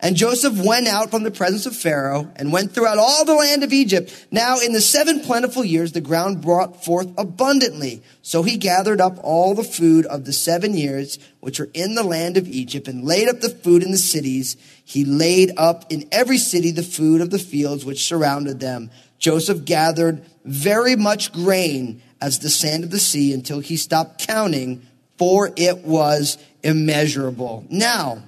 And 0.00 0.14
Joseph 0.14 0.64
went 0.64 0.86
out 0.86 1.10
from 1.10 1.24
the 1.24 1.30
presence 1.32 1.66
of 1.66 1.74
Pharaoh 1.74 2.30
and 2.36 2.52
went 2.52 2.70
throughout 2.70 2.98
all 2.98 3.24
the 3.24 3.34
land 3.34 3.64
of 3.64 3.72
Egypt. 3.72 4.26
Now 4.30 4.60
in 4.60 4.72
the 4.72 4.80
seven 4.80 5.20
plentiful 5.20 5.64
years, 5.64 5.90
the 5.90 6.00
ground 6.00 6.40
brought 6.40 6.84
forth 6.84 7.08
abundantly. 7.18 8.02
So 8.22 8.44
he 8.44 8.58
gathered 8.58 9.00
up 9.00 9.18
all 9.24 9.56
the 9.56 9.64
food 9.64 10.06
of 10.06 10.24
the 10.24 10.32
seven 10.32 10.74
years 10.74 11.18
which 11.40 11.58
were 11.58 11.70
in 11.74 11.96
the 11.96 12.04
land 12.04 12.36
of 12.36 12.46
Egypt 12.46 12.86
and 12.86 13.02
laid 13.02 13.28
up 13.28 13.40
the 13.40 13.48
food 13.48 13.82
in 13.82 13.90
the 13.90 13.98
cities. 13.98 14.56
He 14.84 15.04
laid 15.04 15.50
up 15.56 15.84
in 15.90 16.06
every 16.12 16.38
city 16.38 16.70
the 16.70 16.84
food 16.84 17.20
of 17.20 17.30
the 17.30 17.38
fields 17.38 17.84
which 17.84 18.06
surrounded 18.06 18.60
them. 18.60 18.90
Joseph 19.18 19.64
gathered 19.64 20.24
very 20.44 20.94
much 20.94 21.32
grain 21.32 22.02
as 22.20 22.38
the 22.38 22.50
sand 22.50 22.84
of 22.84 22.92
the 22.92 23.00
sea 23.00 23.32
until 23.32 23.58
he 23.58 23.76
stopped 23.76 24.24
counting, 24.24 24.86
for 25.16 25.50
it 25.56 25.78
was 25.78 26.38
immeasurable. 26.62 27.66
Now, 27.68 28.22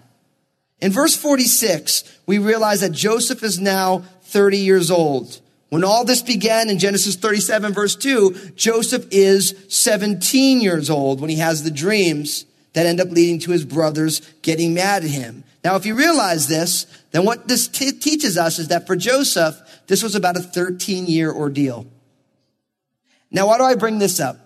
in 0.80 0.92
verse 0.92 1.14
46, 1.14 2.04
we 2.26 2.38
realize 2.38 2.80
that 2.80 2.92
Joseph 2.92 3.42
is 3.42 3.60
now 3.60 4.04
30 4.22 4.58
years 4.58 4.90
old. 4.90 5.40
When 5.68 5.84
all 5.84 6.04
this 6.04 6.22
began 6.22 6.68
in 6.68 6.78
Genesis 6.78 7.16
37 7.16 7.72
verse 7.72 7.94
2, 7.96 8.52
Joseph 8.56 9.06
is 9.10 9.54
17 9.68 10.60
years 10.60 10.90
old 10.90 11.20
when 11.20 11.30
he 11.30 11.36
has 11.36 11.62
the 11.62 11.70
dreams 11.70 12.44
that 12.72 12.86
end 12.86 13.00
up 13.00 13.10
leading 13.10 13.38
to 13.40 13.50
his 13.50 13.64
brothers 13.64 14.20
getting 14.42 14.74
mad 14.74 15.04
at 15.04 15.10
him. 15.10 15.44
Now, 15.62 15.76
if 15.76 15.84
you 15.84 15.94
realize 15.94 16.48
this, 16.48 16.86
then 17.10 17.24
what 17.24 17.46
this 17.46 17.68
t- 17.68 17.92
teaches 17.92 18.38
us 18.38 18.58
is 18.58 18.68
that 18.68 18.86
for 18.86 18.96
Joseph, 18.96 19.60
this 19.86 20.02
was 20.02 20.14
about 20.14 20.36
a 20.36 20.40
13 20.40 21.06
year 21.06 21.32
ordeal. 21.32 21.86
Now, 23.30 23.48
why 23.48 23.58
do 23.58 23.64
I 23.64 23.74
bring 23.74 23.98
this 23.98 24.18
up? 24.18 24.38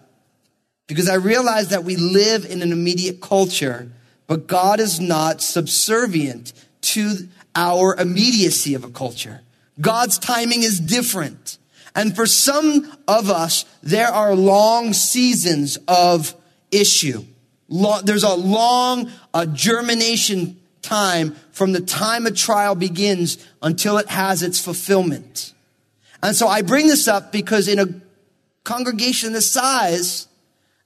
Because 0.87 1.09
I 1.09 1.15
realize 1.15 1.69
that 1.69 1.85
we 1.85 1.97
live 1.97 2.45
in 2.45 2.61
an 2.61 2.73
immediate 2.73 3.21
culture 3.21 3.91
but 4.27 4.47
God 4.47 4.81
is 4.81 5.01
not 5.01 5.41
subservient 5.41 6.53
to 6.83 7.29
our 7.55 7.95
immediacy 7.97 8.75
of 8.75 8.85
a 8.85 8.91
culture. 8.91 9.41
God's 9.81 10.19
timing 10.19 10.63
is 10.63 10.81
different. 10.81 11.59
And 11.95 12.15
for 12.15 12.27
some 12.27 12.93
of 13.07 13.31
us, 13.31 13.65
there 13.83 14.09
are 14.09 14.35
long 14.35 14.93
seasons 14.93 15.79
of 15.89 16.35
issue. 16.71 17.25
There's 17.69 18.25
a 18.25 18.35
long 18.35 19.11
uh, 19.33 19.47
germination 19.47 20.61
time 20.83 21.37
from 21.53 21.73
the 21.73 21.81
time 21.81 22.27
a 22.27 22.31
trial 22.31 22.75
begins 22.75 23.39
until 23.63 23.99
it 23.99 24.09
has 24.09 24.43
its 24.43 24.61
fulfillment. 24.61 25.55
And 26.23 26.35
so 26.35 26.49
I 26.49 26.63
bring 26.63 26.89
this 26.89 27.09
up 27.09 27.33
because 27.33 27.69
in 27.69 27.79
a 27.79 27.87
congregation 28.65 29.33
this 29.33 29.51
size, 29.51 30.27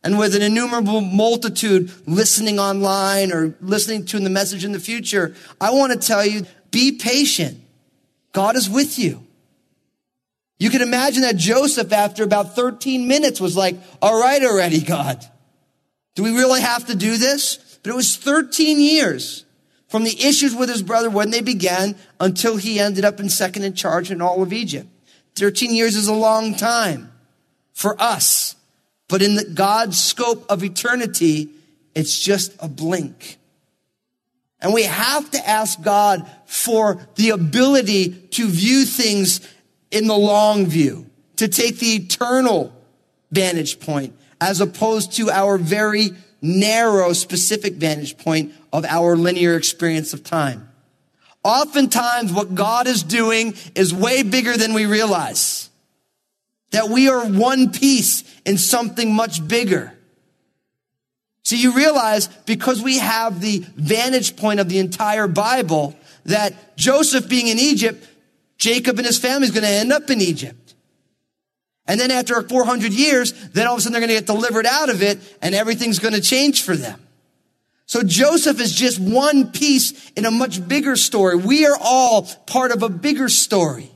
and 0.03 0.19
with 0.19 0.35
an 0.35 0.43
innumerable 0.43 1.01
multitude 1.01 1.91
listening 2.07 2.59
online 2.59 3.33
or 3.33 3.55
listening 3.61 4.05
to 4.07 4.21
the 4.21 4.31
message 4.31 4.65
in 4.65 4.73
the 4.73 4.81
future, 4.81 5.35
I 5.61 5.73
want 5.73 5.93
to 5.93 5.99
tell 5.99 6.25
you, 6.25 6.47
be 6.71 6.93
patient. 6.93 7.61
God 8.33 8.57
is 8.57 8.71
with 8.71 8.99
you. 8.99 9.25
You 10.59 10.71
can 10.71 10.83
imagine 10.83 11.23
that 11.23 11.37
Joseph, 11.37 11.93
after 11.93 12.25
about 12.25 12.55
13 12.57 13.07
minutes, 13.07 13.41
was 13.41 13.57
like, 13.57 13.77
all 14.03 14.21
right 14.21 14.43
already, 14.43 14.81
God. 14.81 15.25
Do 16.15 16.25
we 16.25 16.31
really 16.31 16.61
have 16.61 16.87
to 16.87 16.97
do 16.97 17.17
this? 17.17 17.79
But 17.83 17.91
it 17.91 17.97
was 17.97 18.17
13 18.17 18.81
years 18.81 19.45
from 19.89 20.05
the 20.05 20.21
issues 20.21 20.55
with 20.55 20.69
his 20.69 20.83
brother 20.83 21.09
when 21.11 21.31
they 21.31 21.41
began 21.41 21.97
until 22.21 22.57
he 22.57 22.81
ended 22.81 23.05
up 23.05 23.21
in 23.21 23.29
second 23.29 23.65
in 23.65 23.75
charge 23.75 24.11
in 24.11 24.21
all 24.21 24.43
of 24.43 24.53
Egypt. 24.53 24.89
13 25.37 25.73
years 25.73 25.95
is 25.95 26.09
a 26.09 26.15
long 26.15 26.55
time 26.55 27.13
for 27.73 28.01
us. 28.03 28.57
But 29.09 29.23
in 29.23 29.37
the 29.37 29.45
God's 29.45 29.99
scope 29.99 30.45
of 30.51 30.63
eternity, 30.63 31.49
it's 31.95 32.21
just 32.21 32.55
a 32.61 32.69
blink. 32.69 33.39
And 34.61 34.75
we 34.75 34.85
have 34.85 35.31
to 35.31 35.49
ask 35.49 35.81
God 35.81 36.29
for 36.47 37.01
the 37.15 37.31
ability 37.31 38.11
to 38.11 38.47
view 38.49 38.85
things 38.85 39.41
in 39.91 40.07
the 40.07 40.17
long 40.17 40.67
view, 40.67 41.07
to 41.37 41.49
take 41.49 41.79
the 41.79 41.95
eternal 41.95 42.73
vantage 43.31 43.81
point 43.81 44.15
as 44.41 44.61
opposed 44.61 45.13
to 45.13 45.31
our 45.31 45.59
very 45.59 46.11
narrow, 46.41 47.13
specific 47.13 47.75
vantage 47.75 48.19
point 48.19 48.53
of 48.73 48.85
our 48.85 49.17
linear 49.17 49.57
experience 49.57 50.13
of 50.13 50.23
time. 50.23 50.69
Oftentimes, 51.45 52.33
what 52.33 52.55
God 52.55 52.87
is 52.87 53.03
doing 53.03 53.55
is 53.75 53.95
way 53.95 54.23
bigger 54.23 54.57
than 54.57 54.75
we 54.75 54.87
realize. 54.87 55.71
That 56.71 56.89
we 56.89 57.09
are 57.09 57.27
one 57.27 57.71
piece 57.71 58.25
in 58.45 58.59
something 58.59 59.15
much 59.15 59.47
bigger. 59.47 59.99
So 61.45 61.57
you 61.57 61.73
realize 61.73 62.29
because 62.45 62.83
we 62.83 62.99
have 62.99 63.41
the 63.41 63.65
vantage 63.75 64.37
point 64.37 64.61
of 64.61 64.69
the 64.69 64.79
entire 64.79 65.27
Bible 65.27 65.97
that 66.27 66.77
Joseph 66.77 67.27
being 67.27 67.47
in 67.49 67.59
Egypt, 67.59 68.07
Jacob 68.59 68.99
and 68.99 69.07
his 69.07 69.19
family 69.19 69.47
is 69.47 69.51
going 69.51 69.65
to 69.65 69.71
end 69.71 69.93
up 69.93 70.11
in 70.11 70.21
Egypt. 70.21 70.75
And 71.87 71.99
then 71.99 72.11
after 72.11 72.43
400 72.43 72.93
years, 72.93 73.33
then 73.33 73.67
all 73.67 73.75
of 73.75 73.79
a 73.79 73.81
sudden 73.81 73.93
they're 73.93 74.07
going 74.07 74.11
to 74.11 74.17
get 74.17 74.27
delivered 74.27 74.67
out 74.67 74.91
of 74.91 75.03
it 75.03 75.19
and 75.41 75.55
everything's 75.55 75.99
going 75.99 76.13
to 76.13 76.21
change 76.21 76.63
for 76.63 76.77
them. 76.77 77.01
So 77.87 78.03
Joseph 78.03 78.61
is 78.61 78.75
just 78.75 78.99
one 78.99 79.51
piece 79.51 80.11
in 80.11 80.27
a 80.27 80.31
much 80.31 80.69
bigger 80.69 80.97
story. 80.97 81.37
We 81.37 81.65
are 81.65 81.79
all 81.81 82.25
part 82.47 82.73
of 82.73 82.83
a 82.83 82.91
bigger 82.91 83.31
story. 83.31 83.91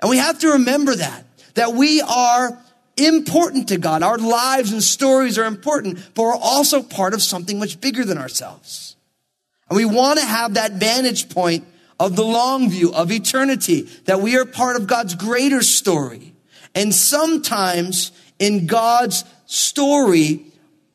And 0.00 0.10
we 0.10 0.16
have 0.16 0.40
to 0.40 0.48
remember 0.54 0.96
that 0.96 1.24
that 1.54 1.72
we 1.72 2.00
are 2.00 2.58
important 2.96 3.68
to 3.68 3.78
God. 3.78 4.02
Our 4.02 4.18
lives 4.18 4.72
and 4.72 4.82
stories 4.82 5.38
are 5.38 5.44
important, 5.44 5.98
but 6.14 6.22
we're 6.22 6.34
also 6.34 6.82
part 6.82 7.14
of 7.14 7.22
something 7.22 7.58
much 7.58 7.80
bigger 7.80 8.04
than 8.04 8.18
ourselves. 8.18 8.96
And 9.68 9.76
we 9.76 9.84
want 9.84 10.18
to 10.18 10.24
have 10.26 10.54
that 10.54 10.72
vantage 10.72 11.30
point 11.30 11.64
of 11.98 12.16
the 12.16 12.24
long 12.24 12.68
view 12.68 12.92
of 12.92 13.12
eternity, 13.12 13.82
that 14.04 14.20
we 14.20 14.36
are 14.36 14.44
part 14.44 14.76
of 14.76 14.86
God's 14.86 15.14
greater 15.14 15.62
story. 15.62 16.34
And 16.74 16.94
sometimes 16.94 18.12
in 18.38 18.66
God's 18.66 19.24
story, 19.46 20.46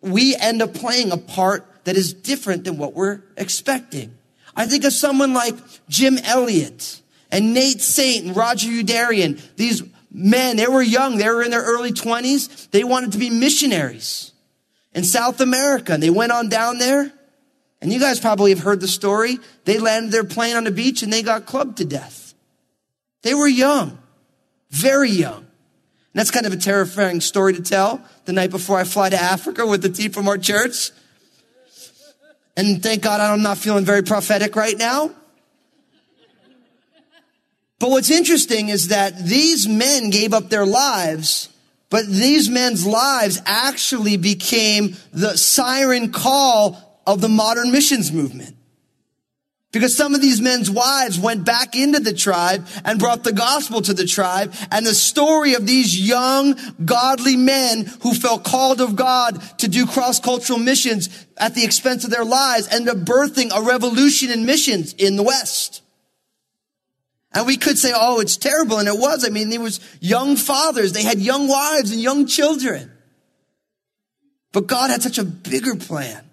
we 0.01 0.35
end 0.35 0.61
up 0.61 0.73
playing 0.73 1.11
a 1.11 1.17
part 1.17 1.65
that 1.85 1.95
is 1.95 2.13
different 2.13 2.65
than 2.65 2.77
what 2.77 2.93
we're 2.93 3.21
expecting. 3.37 4.13
I 4.55 4.65
think 4.65 4.83
of 4.83 4.91
someone 4.91 5.33
like 5.33 5.55
Jim 5.87 6.17
Elliot 6.23 7.01
and 7.31 7.53
Nate 7.53 7.81
Saint 7.81 8.25
and 8.25 8.35
Roger 8.35 8.67
Youderian, 8.67 9.39
these 9.55 9.83
men, 10.17 10.57
they 10.57 10.67
were 10.67 10.81
young, 10.81 11.17
they 11.17 11.29
were 11.29 11.43
in 11.43 11.51
their 11.51 11.63
early 11.63 11.91
20s. 11.91 12.71
They 12.71 12.83
wanted 12.83 13.11
to 13.11 13.17
be 13.17 13.29
missionaries 13.29 14.31
in 14.93 15.03
South 15.03 15.39
America. 15.39 15.93
And 15.93 16.01
they 16.01 16.09
went 16.09 16.31
on 16.31 16.49
down 16.49 16.79
there. 16.79 17.13
And 17.79 17.93
you 17.93 17.99
guys 17.99 18.19
probably 18.19 18.49
have 18.49 18.63
heard 18.63 18.81
the 18.81 18.87
story. 18.87 19.37
They 19.65 19.77
landed 19.77 20.11
their 20.11 20.23
plane 20.23 20.55
on 20.55 20.63
the 20.63 20.71
beach 20.71 21.03
and 21.03 21.13
they 21.13 21.21
got 21.21 21.45
clubbed 21.45 21.77
to 21.77 21.85
death. 21.85 22.33
They 23.21 23.35
were 23.35 23.47
young, 23.47 23.99
very 24.71 25.11
young. 25.11 25.37
And 25.37 25.45
that's 26.13 26.31
kind 26.31 26.47
of 26.47 26.53
a 26.53 26.57
terrifying 26.57 27.21
story 27.21 27.53
to 27.53 27.61
tell 27.61 28.01
the 28.25 28.33
night 28.33 28.49
before 28.49 28.79
I 28.79 28.83
fly 28.85 29.09
to 29.09 29.21
Africa 29.21 29.67
with 29.67 29.83
the 29.83 29.89
team 29.89 30.11
from 30.11 30.27
our 30.27 30.37
church. 30.39 30.89
And 32.55 32.81
thank 32.81 33.03
God 33.03 33.21
I'm 33.21 33.43
not 33.43 33.59
feeling 33.59 33.85
very 33.85 34.01
prophetic 34.01 34.55
right 34.55 34.77
now. 34.77 35.11
But 37.79 37.91
what's 37.91 38.09
interesting 38.09 38.69
is 38.69 38.87
that 38.87 39.17
these 39.17 39.67
men 39.67 40.09
gave 40.09 40.33
up 40.33 40.49
their 40.49 40.65
lives, 40.65 41.49
but 41.89 42.07
these 42.07 42.49
men's 42.49 42.85
lives 42.85 43.41
actually 43.45 44.17
became 44.17 44.95
the 45.13 45.37
siren 45.37 46.11
call 46.11 47.01
of 47.05 47.21
the 47.21 47.29
modern 47.29 47.71
missions 47.71 48.11
movement. 48.11 48.55
Because 49.73 49.95
some 49.95 50.15
of 50.15 50.21
these 50.21 50.41
men's 50.41 50.71
wives 50.71 51.19
went 51.19 51.45
back 51.45 51.75
into 51.75 51.99
the 51.99 52.13
tribe 52.13 52.65
and 52.83 52.97
brought 52.97 53.23
the 53.23 53.33
gospel 53.33 53.81
to 53.81 53.93
the 53.93 54.05
tribe. 54.05 54.53
And 54.71 54.85
the 54.85 54.95
story 54.95 55.53
of 55.53 55.67
these 55.67 55.99
young, 55.99 56.57
godly 56.83 57.35
men 57.35 57.85
who 58.01 58.13
felt 58.13 58.45
called 58.45 58.81
of 58.81 58.95
God 58.95 59.39
to 59.59 59.67
do 59.67 59.85
cross-cultural 59.85 60.57
missions 60.57 61.09
at 61.35 61.53
the 61.53 61.65
expense 61.65 62.05
of 62.05 62.09
their 62.09 62.25
lives 62.25 62.67
ended 62.69 62.95
up 62.95 63.05
birthing 63.05 63.51
a 63.53 63.61
revolution 63.61 64.31
in 64.31 64.45
missions 64.45 64.93
in 64.93 65.15
the 65.15 65.23
West. 65.23 65.83
And 67.33 67.45
we 67.45 67.57
could 67.57 67.77
say, 67.77 67.91
oh, 67.93 68.19
it's 68.19 68.37
terrible. 68.37 68.79
And 68.79 68.87
it 68.87 68.97
was. 68.97 69.25
I 69.25 69.29
mean, 69.29 69.49
there 69.49 69.59
was 69.59 69.79
young 69.99 70.35
fathers. 70.37 70.93
They 70.93 71.03
had 71.03 71.19
young 71.19 71.47
wives 71.47 71.91
and 71.91 72.01
young 72.01 72.25
children. 72.25 72.91
But 74.53 74.67
God 74.67 74.89
had 74.89 75.03
such 75.03 75.17
a 75.17 75.25
bigger 75.25 75.75
plan. 75.75 76.23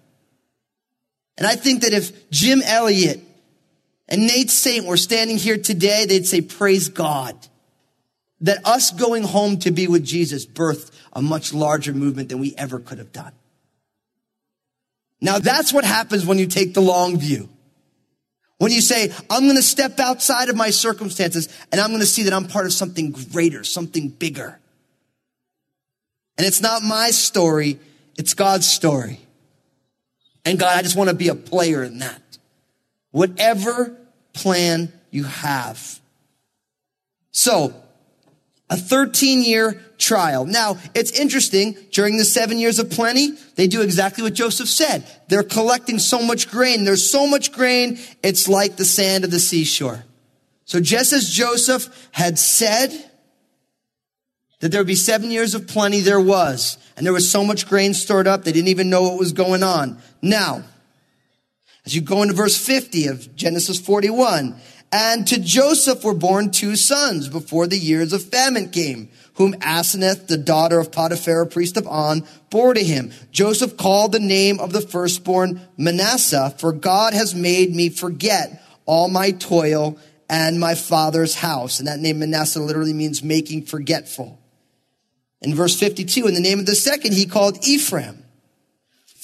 And 1.37 1.45
I 1.45 1.55
think 1.55 1.81
that 1.81 1.93
if 1.93 2.29
Jim 2.29 2.61
Elliot 2.63 3.21
And 4.07 4.27
Nate 4.27 4.51
Saint 4.51 4.85
we're 4.85 4.97
standing 4.97 5.37
here 5.37 5.57
today, 5.57 6.05
they'd 6.05 6.27
say, 6.27 6.41
praise 6.41 6.89
God. 6.89 7.35
That 8.41 8.65
us 8.65 8.91
going 8.91 9.23
home 9.23 9.59
to 9.59 9.71
be 9.71 9.87
with 9.87 10.05
Jesus 10.05 10.45
birthed 10.45 10.91
a 11.13 11.21
much 11.21 11.53
larger 11.53 11.93
movement 11.93 12.29
than 12.29 12.39
we 12.39 12.53
ever 12.57 12.79
could 12.79 12.97
have 12.97 13.11
done. 13.11 13.31
Now 15.21 15.39
that's 15.39 15.73
what 15.73 15.85
happens 15.85 16.25
when 16.25 16.37
you 16.37 16.45
take 16.45 16.73
the 16.73 16.81
long 16.81 17.17
view. 17.17 17.49
When 18.57 18.71
you 18.71 18.81
say, 18.81 19.11
I'm 19.29 19.43
going 19.43 19.57
to 19.57 19.61
step 19.61 19.99
outside 19.99 20.49
of 20.49 20.55
my 20.55 20.69
circumstances 20.69 21.49
and 21.71 21.81
I'm 21.81 21.89
going 21.89 21.99
to 21.99 22.05
see 22.05 22.23
that 22.23 22.33
I'm 22.33 22.47
part 22.47 22.65
of 22.65 22.73
something 22.73 23.11
greater, 23.11 23.63
something 23.63 24.09
bigger. 24.09 24.59
And 26.37 26.47
it's 26.47 26.61
not 26.61 26.81
my 26.81 27.11
story, 27.11 27.79
it's 28.17 28.33
God's 28.33 28.67
story. 28.67 29.19
And 30.45 30.59
God, 30.59 30.77
I 30.77 30.81
just 30.81 30.95
want 30.95 31.09
to 31.09 31.15
be 31.15 31.27
a 31.27 31.35
player 31.35 31.83
in 31.83 31.99
that. 31.99 32.21
Whatever 33.11 33.95
plan 34.33 34.93
you 35.11 35.23
have. 35.23 35.99
So, 37.31 37.73
a 38.69 38.77
13 38.77 39.43
year 39.43 39.81
trial. 39.97 40.45
Now, 40.45 40.77
it's 40.93 41.11
interesting. 41.11 41.77
During 41.91 42.17
the 42.17 42.25
seven 42.25 42.57
years 42.57 42.79
of 42.79 42.89
plenty, 42.89 43.31
they 43.55 43.67
do 43.67 43.81
exactly 43.81 44.23
what 44.23 44.33
Joseph 44.33 44.69
said. 44.69 45.05
They're 45.27 45.43
collecting 45.43 45.99
so 45.99 46.21
much 46.21 46.49
grain. 46.49 46.83
There's 46.83 47.09
so 47.09 47.27
much 47.27 47.51
grain, 47.51 47.99
it's 48.23 48.47
like 48.47 48.75
the 48.75 48.85
sand 48.85 49.23
of 49.23 49.31
the 49.31 49.39
seashore. 49.39 50.03
So 50.65 50.79
just 50.79 51.13
as 51.13 51.29
Joseph 51.29 52.09
had 52.11 52.39
said 52.39 52.91
that 54.61 54.71
there 54.71 54.81
would 54.81 54.87
be 54.87 54.95
seven 54.95 55.29
years 55.29 55.53
of 55.53 55.67
plenty, 55.67 55.99
there 55.99 56.19
was. 56.19 56.77
And 56.97 57.05
there 57.05 57.13
was 57.13 57.29
so 57.29 57.43
much 57.43 57.67
grain 57.67 57.93
stored 57.93 58.27
up, 58.27 58.43
they 58.43 58.51
didn't 58.51 58.69
even 58.69 58.89
know 58.89 59.03
what 59.03 59.19
was 59.19 59.31
going 59.31 59.63
on. 59.63 59.99
Now, 60.21 60.63
as 61.85 61.95
you 61.95 62.01
go 62.01 62.23
into 62.23 62.33
verse 62.33 62.57
50 62.57 63.07
of 63.07 63.35
Genesis 63.35 63.79
41, 63.79 64.59
and 64.95 65.27
to 65.27 65.37
Joseph 65.37 66.05
were 66.05 66.13
born 66.13 66.51
two 66.51 66.77
sons 66.77 67.27
before 67.27 67.67
the 67.67 67.77
years 67.77 68.13
of 68.13 68.23
famine 68.23 68.69
came, 68.69 69.09
whom 69.33 69.51
Asenath, 69.55 70.27
the 70.27 70.37
daughter 70.37 70.79
of 70.79 70.89
Potiphar, 70.89 71.45
priest 71.47 71.75
of 71.75 71.85
On, 71.85 72.25
bore 72.49 72.73
to 72.73 72.81
him. 72.81 73.11
Joseph 73.29 73.75
called 73.75 74.13
the 74.13 74.21
name 74.21 74.57
of 74.57 74.71
the 74.71 74.79
firstborn 74.79 75.59
Manasseh, 75.75 76.55
for 76.59 76.71
God 76.71 77.13
has 77.13 77.35
made 77.35 77.75
me 77.75 77.89
forget 77.89 78.63
all 78.85 79.09
my 79.09 79.31
toil 79.31 79.99
and 80.29 80.61
my 80.61 80.75
father's 80.75 81.35
house. 81.35 81.79
And 81.79 81.89
that 81.89 81.99
name 81.99 82.19
Manasseh 82.19 82.61
literally 82.61 82.93
means 82.93 83.21
making 83.21 83.65
forgetful. 83.65 84.39
In 85.41 85.53
verse 85.55 85.77
52, 85.77 86.25
in 86.25 86.33
the 86.35 86.39
name 86.39 86.59
of 86.59 86.67
the 86.67 86.73
second, 86.73 87.11
he 87.11 87.25
called 87.25 87.67
Ephraim. 87.67 88.24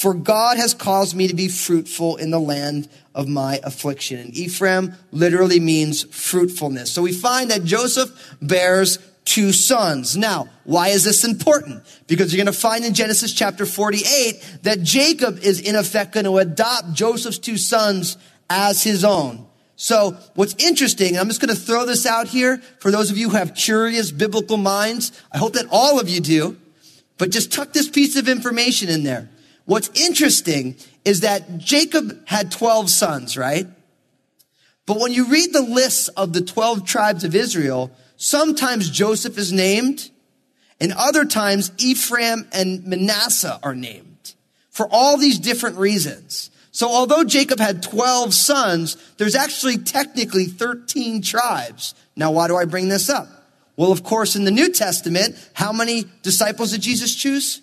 For 0.01 0.15
God 0.15 0.57
has 0.57 0.73
caused 0.73 1.15
me 1.15 1.27
to 1.27 1.35
be 1.35 1.47
fruitful 1.47 2.15
in 2.15 2.31
the 2.31 2.39
land 2.39 2.89
of 3.13 3.27
my 3.27 3.59
affliction. 3.63 4.17
And 4.17 4.33
Ephraim 4.35 4.95
literally 5.11 5.59
means 5.59 6.05
fruitfulness. 6.05 6.91
So 6.91 7.03
we 7.03 7.13
find 7.13 7.51
that 7.51 7.63
Joseph 7.65 8.35
bears 8.41 8.97
two 9.25 9.51
sons. 9.53 10.17
Now, 10.17 10.49
why 10.63 10.87
is 10.87 11.03
this 11.03 11.23
important? 11.23 11.83
Because 12.07 12.33
you're 12.33 12.43
going 12.43 12.51
to 12.51 12.59
find 12.59 12.83
in 12.83 12.95
Genesis 12.95 13.31
chapter 13.31 13.63
48 13.63 14.61
that 14.63 14.81
Jacob 14.81 15.37
is 15.43 15.59
in 15.59 15.75
effect 15.75 16.13
going 16.13 16.25
to 16.25 16.39
adopt 16.39 16.93
Joseph's 16.93 17.37
two 17.37 17.57
sons 17.57 18.17
as 18.49 18.81
his 18.81 19.03
own. 19.03 19.45
So 19.75 20.17
what's 20.33 20.55
interesting, 20.57 21.15
I'm 21.15 21.27
just 21.27 21.41
going 21.41 21.55
to 21.55 21.61
throw 21.61 21.85
this 21.85 22.07
out 22.07 22.27
here 22.27 22.57
for 22.79 22.89
those 22.89 23.11
of 23.11 23.19
you 23.19 23.29
who 23.29 23.37
have 23.37 23.53
curious 23.53 24.09
biblical 24.09 24.57
minds. 24.57 25.11
I 25.31 25.37
hope 25.37 25.53
that 25.53 25.67
all 25.69 25.99
of 25.99 26.09
you 26.09 26.21
do, 26.21 26.57
but 27.19 27.29
just 27.29 27.53
tuck 27.53 27.71
this 27.71 27.87
piece 27.87 28.15
of 28.15 28.27
information 28.27 28.89
in 28.89 29.03
there. 29.03 29.29
What's 29.65 29.89
interesting 29.99 30.75
is 31.05 31.21
that 31.21 31.57
Jacob 31.57 32.27
had 32.27 32.51
12 32.51 32.89
sons, 32.89 33.37
right? 33.37 33.67
But 34.85 34.99
when 34.99 35.13
you 35.13 35.25
read 35.27 35.53
the 35.53 35.61
lists 35.61 36.07
of 36.09 36.33
the 36.33 36.41
12 36.41 36.85
tribes 36.85 37.23
of 37.23 37.35
Israel, 37.35 37.91
sometimes 38.17 38.89
Joseph 38.89 39.37
is 39.37 39.51
named 39.51 40.09
and 40.79 40.93
other 40.93 41.25
times 41.25 41.71
Ephraim 41.77 42.47
and 42.51 42.85
Manasseh 42.85 43.59
are 43.61 43.75
named 43.75 44.33
for 44.69 44.87
all 44.89 45.17
these 45.17 45.37
different 45.37 45.77
reasons. 45.77 46.49
So 46.71 46.89
although 46.89 47.23
Jacob 47.23 47.59
had 47.59 47.83
12 47.83 48.33
sons, 48.33 48.97
there's 49.17 49.35
actually 49.35 49.77
technically 49.77 50.45
13 50.45 51.21
tribes. 51.21 51.93
Now, 52.15 52.31
why 52.31 52.47
do 52.47 52.55
I 52.55 52.65
bring 52.65 52.89
this 52.89 53.09
up? 53.09 53.27
Well, 53.75 53.91
of 53.91 54.03
course, 54.03 54.35
in 54.35 54.45
the 54.45 54.51
New 54.51 54.71
Testament, 54.71 55.35
how 55.53 55.71
many 55.73 56.05
disciples 56.23 56.71
did 56.71 56.81
Jesus 56.81 57.13
choose? 57.13 57.61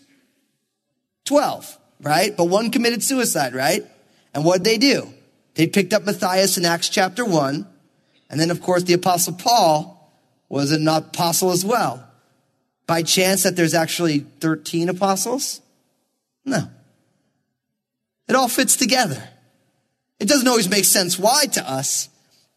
12, 1.25 1.79
right? 2.01 2.37
But 2.37 2.45
one 2.45 2.71
committed 2.71 3.03
suicide, 3.03 3.55
right? 3.55 3.85
And 4.35 4.45
what 4.45 4.63
did 4.63 4.65
they 4.65 4.79
do? 4.79 5.13
They 5.55 5.67
picked 5.67 5.93
up 5.93 6.05
Matthias 6.05 6.57
in 6.57 6.65
Acts 6.65 6.89
chapter 6.89 7.25
1. 7.25 7.67
And 8.31 8.41
then, 8.41 8.51
of 8.51 8.61
course, 8.61 8.83
the 8.83 8.93
apostle 8.93 9.35
Paul 9.35 10.13
was 10.49 10.73
an 10.73 10.87
apostle 10.87 11.51
as 11.51 11.65
well. 11.65 12.05
By 12.87 13.03
chance 13.03 13.43
that 13.43 13.57
there's 13.57 13.75
actually 13.75 14.21
13 14.41 14.89
apostles? 14.89 15.61
No. 16.45 16.69
It 18.29 18.35
all 18.35 18.49
fits 18.49 18.77
together. 18.77 19.29
It 20.21 20.29
doesn't 20.29 20.49
always 20.49 20.69
make 20.69 20.85
sense 20.85 21.19
why 21.19 21.47
to 21.47 21.71
us, 21.71 22.09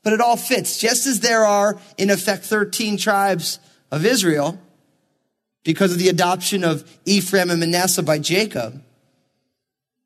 but 0.04 0.13
it 0.13 0.21
all 0.21 0.38
fits. 0.38 0.77
Just 0.77 1.08
as 1.08 1.19
there 1.19 1.45
are, 1.45 1.80
in 1.97 2.10
effect, 2.10 2.43
13 2.43 2.97
tribes 2.97 3.60
of 3.91 4.06
Israel 4.06 4.60
because 5.63 5.91
of 5.91 5.99
the 5.99 6.10
adoption 6.10 6.63
of 6.63 6.89
Ephraim 7.06 7.49
and 7.49 7.60
Manasseh 7.60 8.04
by 8.04 8.17
Jacob, 8.17 8.82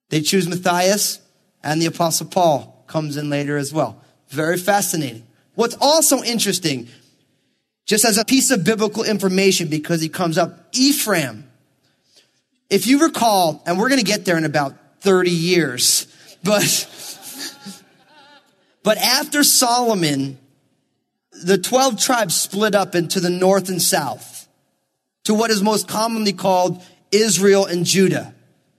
they 0.10 0.22
choose 0.22 0.48
Matthias 0.48 1.20
and 1.64 1.82
the 1.82 1.88
apostle 1.88 2.28
Paul 2.28 2.84
comes 2.88 3.18
in 3.18 3.30
later 3.30 3.58
as 3.58 3.74
well. 3.74 4.02
Very 4.30 4.58
fascinating. 4.58 5.26
What's 5.56 5.76
also 5.80 6.22
interesting, 6.22 6.88
just 7.86 8.06
as 8.06 8.18
a 8.18 8.26
piece 8.26 8.52
of 8.52 8.64
biblical 8.64 9.04
information, 9.04 9.68
because 9.68 10.02
he 10.02 10.10
comes 10.10 10.38
up, 10.38 10.68
Ephraim. 10.74 11.50
If 12.70 12.88
you 12.88 13.00
recall, 13.00 13.64
and 13.66 13.80
we're 13.80 13.90
going 13.90 14.00
to 14.00 14.06
get 14.06 14.26
there 14.26 14.38
in 14.38 14.46
about 14.46 14.76
30 15.02 15.32
years. 15.32 16.08
But, 16.46 16.88
but 18.84 19.00
after 19.00 19.44
Solomon, 19.44 20.38
the 21.32 21.58
12 21.58 22.00
tribes 22.00 22.36
split 22.36 22.76
up 22.76 22.94
into 22.94 23.20
the 23.20 23.32
north 23.32 23.68
and 23.68 23.82
south 23.82 24.48
to 25.24 25.34
what 25.34 25.50
is 25.50 25.64
most 25.64 25.88
commonly 25.88 26.34
called 26.34 26.84
Israel 27.12 27.66
and 27.66 27.84
Judah. 27.84 28.35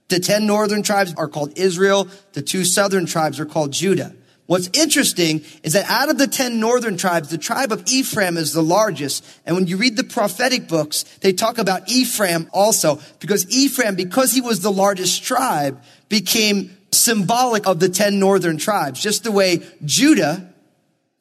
The 0.09 0.19
10 0.19 0.45
northern 0.45 0.83
tribes 0.83 1.13
are 1.17 1.27
called 1.27 1.57
Israel. 1.57 2.07
The 2.33 2.41
two 2.41 2.63
southern 2.63 3.05
tribes 3.05 3.39
are 3.39 3.45
called 3.45 3.71
Judah. 3.71 4.13
What's 4.47 4.69
interesting 4.71 5.43
is 5.63 5.73
that 5.73 5.89
out 5.89 6.09
of 6.09 6.17
the 6.17 6.27
10 6.27 6.57
northern 6.59 6.95
tribes, 6.95 7.29
the 7.29 7.37
tribe 7.37 7.73
of 7.73 7.83
Ephraim 7.87 8.37
is 8.37 8.53
the 8.53 8.63
largest. 8.63 9.25
And 9.45 9.57
when 9.57 9.67
you 9.67 9.75
read 9.75 9.97
the 9.97 10.05
prophetic 10.05 10.69
books, 10.69 11.03
they 11.19 11.33
talk 11.33 11.57
about 11.57 11.89
Ephraim 11.91 12.49
also 12.53 13.01
because 13.19 13.49
Ephraim, 13.49 13.95
because 13.95 14.31
he 14.31 14.39
was 14.39 14.61
the 14.61 14.71
largest 14.71 15.23
tribe, 15.23 15.81
became 16.07 16.77
symbolic 16.93 17.67
of 17.67 17.81
the 17.81 17.89
10 17.89 18.19
northern 18.19 18.57
tribes. 18.57 19.01
Just 19.01 19.25
the 19.25 19.33
way 19.33 19.63
Judah, 19.83 20.53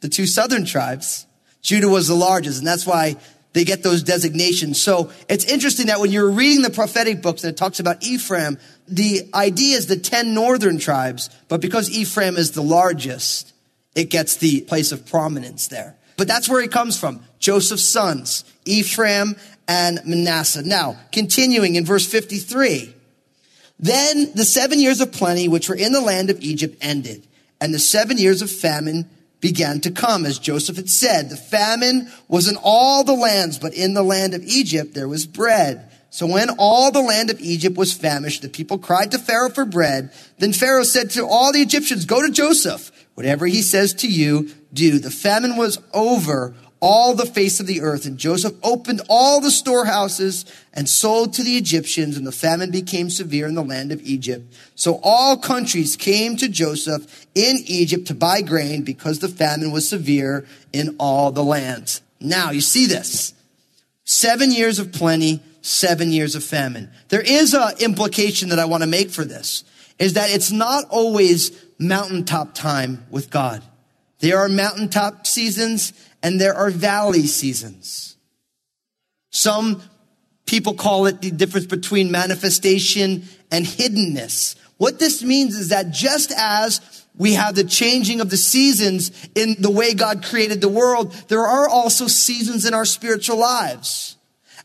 the 0.01 0.09
two 0.09 0.27
southern 0.27 0.65
tribes, 0.65 1.27
Judah 1.63 1.89
was 1.89 2.07
the 2.07 2.15
largest. 2.15 2.59
And 2.59 2.67
that's 2.67 2.87
why 2.87 3.17
they 3.57 3.65
get 3.65 3.83
those 3.83 4.03
designations. 4.03 4.79
So 4.79 5.11
it's 5.31 5.47
interesting 5.47 5.87
that 5.87 5.99
when 5.99 6.13
you're 6.13 6.31
reading 6.31 6.61
the 6.61 6.69
prophetic 6.69 7.23
books 7.23 7.43
and 7.43 7.51
it 7.51 7.57
talks 7.57 7.81
about 7.81 8.05
Ephraim, 8.05 8.59
the 8.87 9.31
idea 9.33 9.79
is 9.79 9.87
the 9.87 9.97
10 9.97 10.35
northern 10.35 10.79
tribes, 10.79 11.31
but 11.49 11.63
because 11.63 11.91
Ephraim 11.91 12.37
is 12.37 12.51
the 12.51 12.63
largest, 12.63 13.55
it 13.95 14.11
gets 14.11 14.37
the 14.37 14.61
place 14.61 14.93
of 14.93 15.07
prominence 15.07 15.69
there. 15.69 15.97
But 16.19 16.29
that's 16.29 16.51
where 16.51 16.61
he 16.61 16.69
comes 16.69 17.01
from. 17.01 17.25
Joseph's 17.39 17.83
sons, 17.83 18.45
Ephraim 18.67 19.37
and 19.67 20.01
Manasseh. 20.05 20.63
Now, 20.63 20.99
continuing 21.11 21.77
in 21.77 21.87
verse 21.87 22.07
53. 22.07 22.95
Then 23.81 24.33
the 24.35 24.45
seven 24.45 24.81
years 24.81 25.01
of 25.01 25.13
plenty 25.13 25.49
which 25.49 25.71
were 25.71 25.77
in 25.77 25.93
the 25.93 26.03
land 26.03 26.29
of 26.29 26.43
Egypt 26.43 26.77
ended, 26.83 27.27
and 27.59 27.73
the 27.73 27.79
seven 27.79 28.19
years 28.19 28.43
of 28.43 28.51
famine 28.51 29.09
began 29.41 29.81
to 29.83 29.91
come. 29.91 30.25
As 30.25 30.39
Joseph 30.39 30.77
had 30.77 30.91
said, 30.91 31.31
the 31.31 31.37
famine 31.37 32.11
was 32.29 32.49
in 32.49 32.57
all 32.63 33.05
the 33.05 33.15
lands, 33.15 33.59
but 33.59 33.75
in 33.75 33.95
the 33.95 34.03
land 34.03 34.35
of 34.35 34.43
Egypt 34.45 34.95
there 34.95 35.09
was 35.09 35.27
bread. 35.27 35.91
So 36.11 36.27
when 36.27 36.49
all 36.59 36.91
the 36.91 37.03
land 37.03 37.31
of 37.31 37.41
Egypt 37.41 37.77
was 37.77 37.93
famished, 37.93 38.43
the 38.43 38.49
people 38.49 38.79
cried 38.79 39.11
to 39.11 39.19
Pharaoh 39.19 39.51
for 39.51 39.65
bread. 39.65 40.13
Then 40.39 40.53
Pharaoh 40.53 40.85
said 40.85 41.11
to 41.11 41.27
all 41.27 41.53
the 41.53 41.61
Egyptians, 41.61 42.07
go 42.07 42.23
to 42.23 42.33
Joseph. 42.33 42.91
Whatever 43.15 43.47
he 43.47 43.63
says 43.63 43.93
to 43.95 44.09
you, 44.09 44.51
do. 44.73 44.99
The 44.99 45.11
famine 45.11 45.57
was 45.57 45.79
over 45.93 46.55
all 46.87 47.15
the 47.15 47.27
face 47.27 47.59
of 47.59 47.67
the 47.67 47.81
earth. 47.81 48.07
And 48.07 48.17
Joseph 48.17 48.55
opened 48.63 49.03
all 49.09 49.41
the 49.41 49.51
storehouses 49.51 50.45
and 50.73 50.89
sold 50.89 51.33
to 51.33 51.43
the 51.43 51.57
Egyptians, 51.57 52.17
and 52.17 52.25
the 52.25 52.31
famine 52.31 52.71
became 52.71 53.11
severe 53.11 53.49
in 53.49 53.57
the 53.57 53.65
land 53.65 53.91
of 53.91 54.01
Egypt. 54.03 54.55
So 54.77 55.01
all 55.03 55.37
countries 55.37 55.97
came 55.97 56.37
to 56.37 56.49
Joseph 56.49 57.27
in 57.35 57.57
Egypt 57.67 58.07
to 58.07 58.15
buy 58.15 58.41
grain 58.41 58.83
because 58.83 59.19
the 59.19 59.29
famine 59.29 59.73
was 59.73 59.89
severe 59.89 60.47
in 60.73 60.95
all 61.01 61.33
the 61.33 61.43
lands. 61.43 62.03
Now 62.21 62.53
you 62.53 62.61
see 62.61 62.87
this. 62.87 63.35
Seven 64.05 64.53
years 64.53 64.79
of 64.79 64.93
plenty, 64.93 65.43
seven 65.63 66.13
years 66.13 66.37
of 66.37 66.45
famine. 66.45 66.93
There 67.09 67.21
is 67.21 67.53
an 67.53 67.73
implication 67.81 68.51
that 68.51 68.61
I 68.61 68.65
want 68.67 68.85
to 68.85 68.89
make 68.89 69.11
for 69.11 69.25
this, 69.25 69.65
is 69.99 70.13
that 70.13 70.31
it's 70.31 70.53
not 70.53 70.85
always 70.91 71.51
mountaintop 71.81 72.55
time 72.55 73.05
with 73.11 73.29
God. 73.31 73.65
There 74.21 74.39
are 74.39 74.49
mountaintop 74.49 75.27
seasons 75.27 75.93
and 76.27 76.41
there 76.41 76.57
are 76.57 76.71
valley 76.71 77.25
seasons. 77.25 78.17
Some 79.31 79.81
people 80.45 80.75
call 80.75 81.07
it 81.07 81.23
the 81.23 81.31
difference 81.31 81.67
between 81.67 82.11
manifestation 82.11 83.29
and 83.53 83.65
hiddenness. 83.65 84.57
What 84.77 84.99
this 84.99 85.23
means 85.23 85.55
is 85.55 85.69
that 85.69 85.93
just 85.93 86.33
as 86.37 87.05
we 87.17 87.35
have 87.35 87.55
the 87.55 87.63
changing 87.63 88.21
of 88.21 88.29
the 88.29 88.37
seasons 88.37 89.13
in 89.37 89.55
the 89.61 89.71
way 89.71 89.95
God 89.95 90.25
created 90.25 90.61
the 90.61 90.69
world, 90.69 91.13
there 91.29 91.47
are 91.47 91.69
also 91.69 92.09
seasons 92.09 92.67
in 92.67 92.75
our 92.75 92.85
spiritual 92.85 93.39
lives. 93.39 94.17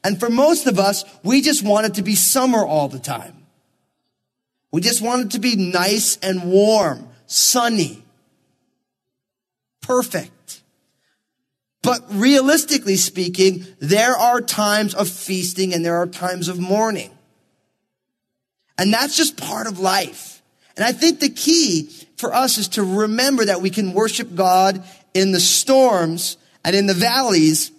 And 0.03 0.19
for 0.19 0.31
most 0.31 0.65
of 0.65 0.79
us, 0.79 1.05
we 1.23 1.41
just 1.41 1.63
want 1.63 1.85
it 1.85 1.93
to 1.93 2.01
be 2.01 2.15
summer 2.15 2.65
all 2.65 2.87
the 2.87 2.97
time. 2.97 3.45
We 4.71 4.81
just 4.81 5.03
want 5.03 5.25
it 5.27 5.31
to 5.33 5.39
be 5.39 5.55
nice 5.57 6.17
and 6.23 6.51
warm, 6.51 7.07
sunny, 7.27 8.03
perfect. 9.81 10.31
But 11.83 12.03
realistically 12.11 12.95
speaking, 12.95 13.65
there 13.79 14.15
are 14.15 14.39
times 14.39 14.93
of 14.93 15.09
feasting 15.09 15.73
and 15.73 15.83
there 15.83 15.97
are 15.97 16.07
times 16.07 16.47
of 16.47 16.59
mourning. 16.59 17.11
And 18.77 18.93
that's 18.93 19.17
just 19.17 19.37
part 19.37 19.67
of 19.67 19.79
life. 19.79 20.41
And 20.75 20.85
I 20.85 20.91
think 20.91 21.19
the 21.19 21.29
key 21.29 21.89
for 22.17 22.33
us 22.33 22.57
is 22.57 22.67
to 22.69 22.83
remember 22.83 23.45
that 23.45 23.61
we 23.61 23.69
can 23.69 23.93
worship 23.93 24.33
God 24.35 24.83
in 25.13 25.31
the 25.31 25.39
storms 25.39 26.37
and 26.63 26.75
in 26.75 26.85
the 26.85 26.93
valleys 26.93 27.71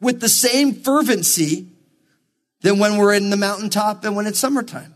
with 0.00 0.20
the 0.20 0.28
same 0.28 0.74
fervency 0.74 1.66
than 2.60 2.78
when 2.78 2.96
we're 2.96 3.14
in 3.14 3.30
the 3.30 3.36
mountaintop 3.36 4.04
and 4.04 4.14
when 4.14 4.26
it's 4.26 4.38
summertime. 4.38 4.94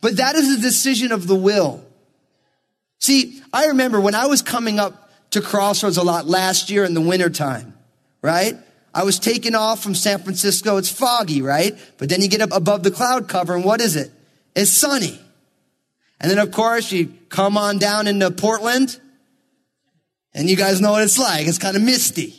But 0.00 0.16
that 0.16 0.36
is 0.36 0.58
a 0.58 0.60
decision 0.60 1.12
of 1.12 1.26
the 1.26 1.34
will. 1.34 1.84
See, 2.98 3.42
I 3.52 3.66
remember 3.66 4.00
when 4.00 4.14
I 4.14 4.26
was 4.26 4.40
coming 4.40 4.78
up 4.78 5.09
to 5.30 5.40
Crossroads 5.40 5.96
a 5.96 6.02
lot 6.02 6.26
last 6.26 6.70
year 6.70 6.84
in 6.84 6.94
the 6.94 7.00
wintertime, 7.00 7.74
right? 8.22 8.54
I 8.92 9.04
was 9.04 9.18
taking 9.18 9.54
off 9.54 9.82
from 9.82 9.94
San 9.94 10.18
Francisco. 10.18 10.76
It's 10.76 10.90
foggy, 10.90 11.42
right? 11.42 11.78
But 11.98 12.08
then 12.08 12.20
you 12.20 12.28
get 12.28 12.40
up 12.40 12.50
above 12.52 12.82
the 12.82 12.90
cloud 12.90 13.28
cover 13.28 13.54
and 13.54 13.64
what 13.64 13.80
is 13.80 13.96
it? 13.96 14.10
It's 14.56 14.70
sunny. 14.70 15.18
And 16.20 16.30
then 16.30 16.38
of 16.38 16.50
course 16.50 16.90
you 16.90 17.14
come 17.28 17.56
on 17.56 17.78
down 17.78 18.08
into 18.08 18.30
Portland 18.30 18.98
and 20.34 20.50
you 20.50 20.56
guys 20.56 20.80
know 20.80 20.92
what 20.92 21.02
it's 21.02 21.18
like. 21.18 21.46
It's 21.46 21.58
kind 21.58 21.76
of 21.76 21.82
misty. 21.82 22.34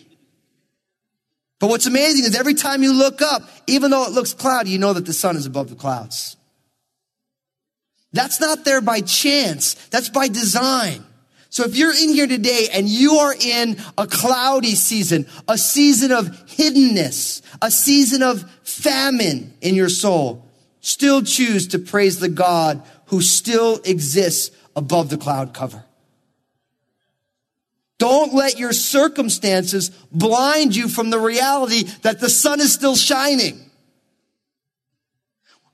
But 1.60 1.69
what's 1.69 1.86
amazing 1.86 2.25
is 2.25 2.36
every 2.36 2.56
time 2.56 2.84
you 2.84 2.91
look 2.91 3.21
up, 3.21 3.43
even 3.67 3.91
though 3.91 4.04
it 4.06 4.12
looks 4.12 4.34
cloudy, 4.34 4.71
you 4.71 4.80
know 4.80 4.93
that 4.93 5.06
the 5.06 5.13
sun 5.13 5.38
is 5.38 5.45
above 5.45 5.69
the 5.69 5.75
clouds. 5.75 6.36
That's 8.13 8.41
not 8.41 8.65
there 8.65 8.82
by 8.82 9.01
chance. 9.01 9.75
That's 9.89 10.10
by 10.10 10.27
design. 10.27 11.06
So 11.51 11.65
if 11.65 11.75
you're 11.75 11.91
in 11.91 12.13
here 12.13 12.27
today 12.27 12.69
and 12.71 12.87
you 12.87 13.15
are 13.15 13.35
in 13.37 13.75
a 13.97 14.07
cloudy 14.07 14.73
season, 14.73 15.27
a 15.49 15.57
season 15.57 16.13
of 16.13 16.27
hiddenness, 16.47 17.41
a 17.61 17.69
season 17.69 18.23
of 18.23 18.49
famine 18.63 19.53
in 19.59 19.75
your 19.75 19.89
soul, 19.89 20.49
still 20.79 21.21
choose 21.21 21.67
to 21.67 21.79
praise 21.79 22.19
the 22.19 22.29
God 22.29 22.81
who 23.07 23.21
still 23.21 23.81
exists 23.83 24.55
above 24.77 25.09
the 25.09 25.17
cloud 25.17 25.53
cover. 25.53 25.83
Don't 27.97 28.33
let 28.33 28.57
your 28.57 28.71
circumstances 28.71 29.89
blind 30.09 30.73
you 30.73 30.87
from 30.87 31.09
the 31.09 31.19
reality 31.19 31.83
that 32.03 32.21
the 32.21 32.29
sun 32.29 32.61
is 32.61 32.71
still 32.71 32.95
shining. 32.95 33.59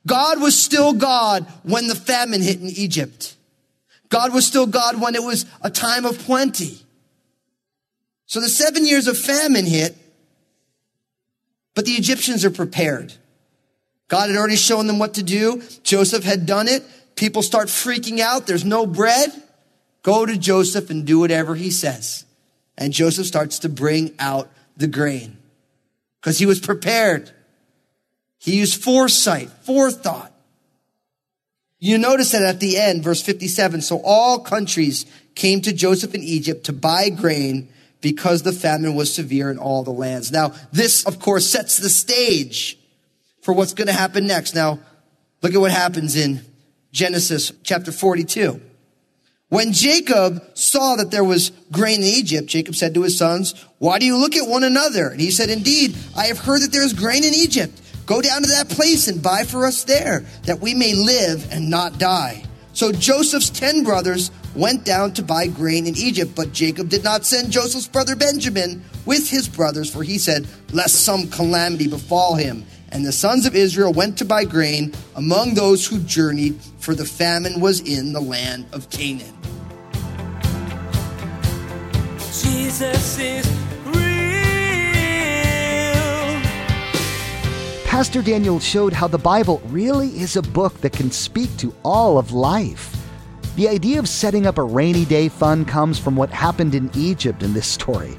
God 0.08 0.42
was 0.42 0.60
still 0.60 0.94
God 0.94 1.46
when 1.62 1.88
the 1.88 1.94
famine 1.94 2.42
hit 2.42 2.60
in 2.60 2.68
Egypt. 2.68 3.37
God 4.10 4.34
was 4.34 4.46
still 4.46 4.68
God 4.68 5.02
when 5.02 5.16
it 5.16 5.24
was 5.24 5.46
a 5.62 5.70
time 5.70 6.06
of 6.06 6.18
plenty. 6.20 6.80
So 8.26 8.42
the 8.42 8.50
seven 8.50 8.86
years 8.86 9.08
of 9.08 9.18
famine 9.18 9.66
hit, 9.66 9.96
but 11.76 11.86
the 11.86 11.94
Egyptians 11.94 12.44
are 12.44 12.52
prepared. 12.52 13.14
God 14.08 14.30
had 14.30 14.38
already 14.38 14.56
shown 14.56 14.88
them 14.88 15.00
what 15.00 15.16
to 15.16 15.24
do. 15.24 15.62
Joseph 15.84 16.24
had 16.24 16.46
done 16.46 16.68
it. 16.68 16.84
People 17.16 17.42
start 17.42 17.68
freaking 17.68 18.20
out. 18.20 18.48
There's 18.48 18.66
no 18.66 18.86
bread. 18.86 19.32
Go 20.04 20.26
to 20.26 20.38
Joseph 20.38 20.90
and 20.90 21.06
do 21.06 21.20
whatever 21.20 21.56
he 21.56 21.72
says. 21.72 22.26
And 22.78 22.94
Joseph 22.94 23.26
starts 23.26 23.60
to 23.60 23.70
bring 23.70 24.14
out 24.20 24.50
the 24.78 24.88
grain 24.88 25.38
because 26.22 26.38
he 26.38 26.46
was 26.46 26.60
prepared. 26.60 27.32
He 28.38 28.58
used 28.58 28.82
foresight, 28.82 29.50
forethought. 29.50 30.32
You 31.80 31.98
notice 31.98 32.32
that 32.32 32.42
at 32.42 32.60
the 32.60 32.78
end, 32.78 33.04
verse 33.04 33.22
57, 33.22 33.82
so 33.82 34.02
all 34.04 34.40
countries 34.40 35.06
came 35.36 35.62
to 35.62 35.74
Joseph 35.74 36.16
in 36.16 36.24
Egypt 36.24 36.66
to 36.66 36.74
buy 36.74 37.10
grain 37.10 37.70
because 38.02 38.42
the 38.42 38.52
famine 38.52 38.96
was 38.96 39.14
severe 39.14 39.52
in 39.52 39.60
all 39.60 39.84
the 39.84 39.92
lands. 39.92 40.32
Now, 40.32 40.54
this, 40.72 41.06
of 41.06 41.20
course, 41.20 41.48
sets 41.48 41.78
the 41.78 41.90
stage 41.90 42.80
for 43.42 43.54
what's 43.54 43.74
going 43.74 43.88
to 43.88 43.94
happen 43.94 44.26
next. 44.26 44.56
Now, 44.56 44.80
look 45.42 45.54
at 45.54 45.62
what 45.62 45.72
happens 45.72 46.16
in 46.16 46.42
Genesis 46.92 47.52
chapter 47.64 47.92
42. 47.92 48.62
When 49.50 49.72
Jacob 49.72 50.44
saw 50.56 50.96
that 50.98 51.12
there 51.12 51.24
was 51.24 51.52
grain 51.72 52.02
in 52.02 52.08
Egypt, 52.08 52.48
Jacob 52.48 52.76
said 52.76 52.94
to 52.96 53.04
his 53.04 53.18
sons, 53.18 53.54
why 53.78 53.98
do 53.98 54.06
you 54.06 54.18
look 54.18 54.36
at 54.36 54.50
one 54.50 54.64
another? 54.64 55.08
And 55.08 55.22
he 55.22 55.32
said, 55.32 55.50
indeed, 55.50 55.96
I 56.18 56.26
have 56.26 56.40
heard 56.40 56.64
that 56.64 56.72
there 56.72 56.84
is 56.84 56.94
grain 56.94 57.24
in 57.24 57.34
Egypt. 57.34 57.80
Go 58.08 58.22
down 58.22 58.42
to 58.42 58.48
that 58.48 58.70
place 58.70 59.10
and 59.10 59.22
buy 59.22 59.44
for 59.44 59.66
us 59.66 59.84
there, 59.84 60.22
that 60.44 60.62
we 60.62 60.74
may 60.74 60.96
live 60.96 61.52
and 61.52 61.70
not 61.70 62.00
die. 62.00 62.42
So 62.72 62.94
Joseph's 62.94 63.50
ten 63.50 63.84
brothers 63.84 64.32
went 64.56 64.86
down 64.86 65.12
to 65.16 65.24
buy 65.24 65.48
grain 65.48 65.86
in 65.86 65.98
Egypt, 65.98 66.32
but 66.34 66.54
Jacob 66.54 66.88
did 66.88 67.04
not 67.04 67.26
send 67.26 67.52
Joseph's 67.52 67.88
brother 67.88 68.16
Benjamin 68.16 68.82
with 69.06 69.30
his 69.30 69.50
brothers, 69.50 69.94
for 69.94 70.04
he 70.04 70.18
said, 70.18 70.48
Lest 70.72 71.04
some 71.04 71.28
calamity 71.28 71.88
befall 71.88 72.36
him. 72.36 72.66
And 72.94 73.06
the 73.06 73.12
sons 73.12 73.46
of 73.46 73.58
Israel 73.58 73.92
went 73.92 74.18
to 74.20 74.26
buy 74.26 74.46
grain 74.46 74.94
among 75.18 75.56
those 75.56 75.86
who 75.86 76.00
journeyed, 76.00 76.58
for 76.80 76.96
the 76.96 77.04
famine 77.04 77.60
was 77.60 77.82
in 77.82 78.14
the 78.14 78.22
land 78.22 78.68
of 78.72 78.90
Canaan. 78.90 79.36
Jesus 82.32 83.20
is 83.20 83.67
Pastor 87.98 88.22
Daniel 88.22 88.60
showed 88.60 88.94
how 88.94 89.08
the 89.08 89.18
Bible 89.18 89.60
really 89.70 90.10
is 90.20 90.36
a 90.36 90.42
book 90.44 90.82
that 90.82 90.94
can 90.94 91.10
speak 91.10 91.50
to 91.58 91.74
all 91.84 92.20
of 92.20 92.32
life. 92.32 92.96
The 93.56 93.68
idea 93.68 93.98
of 93.98 94.08
setting 94.08 94.46
up 94.46 94.60
a 94.60 94.64
rainy 94.64 95.04
day 95.04 95.30
fund 95.30 95.68
comes 95.68 95.98
from 95.98 96.16
what 96.16 96.30
happened 96.30 96.76
in 96.76 96.92
Egypt 96.94 97.42
in 97.42 97.54
this 97.54 97.66
story. 97.66 98.16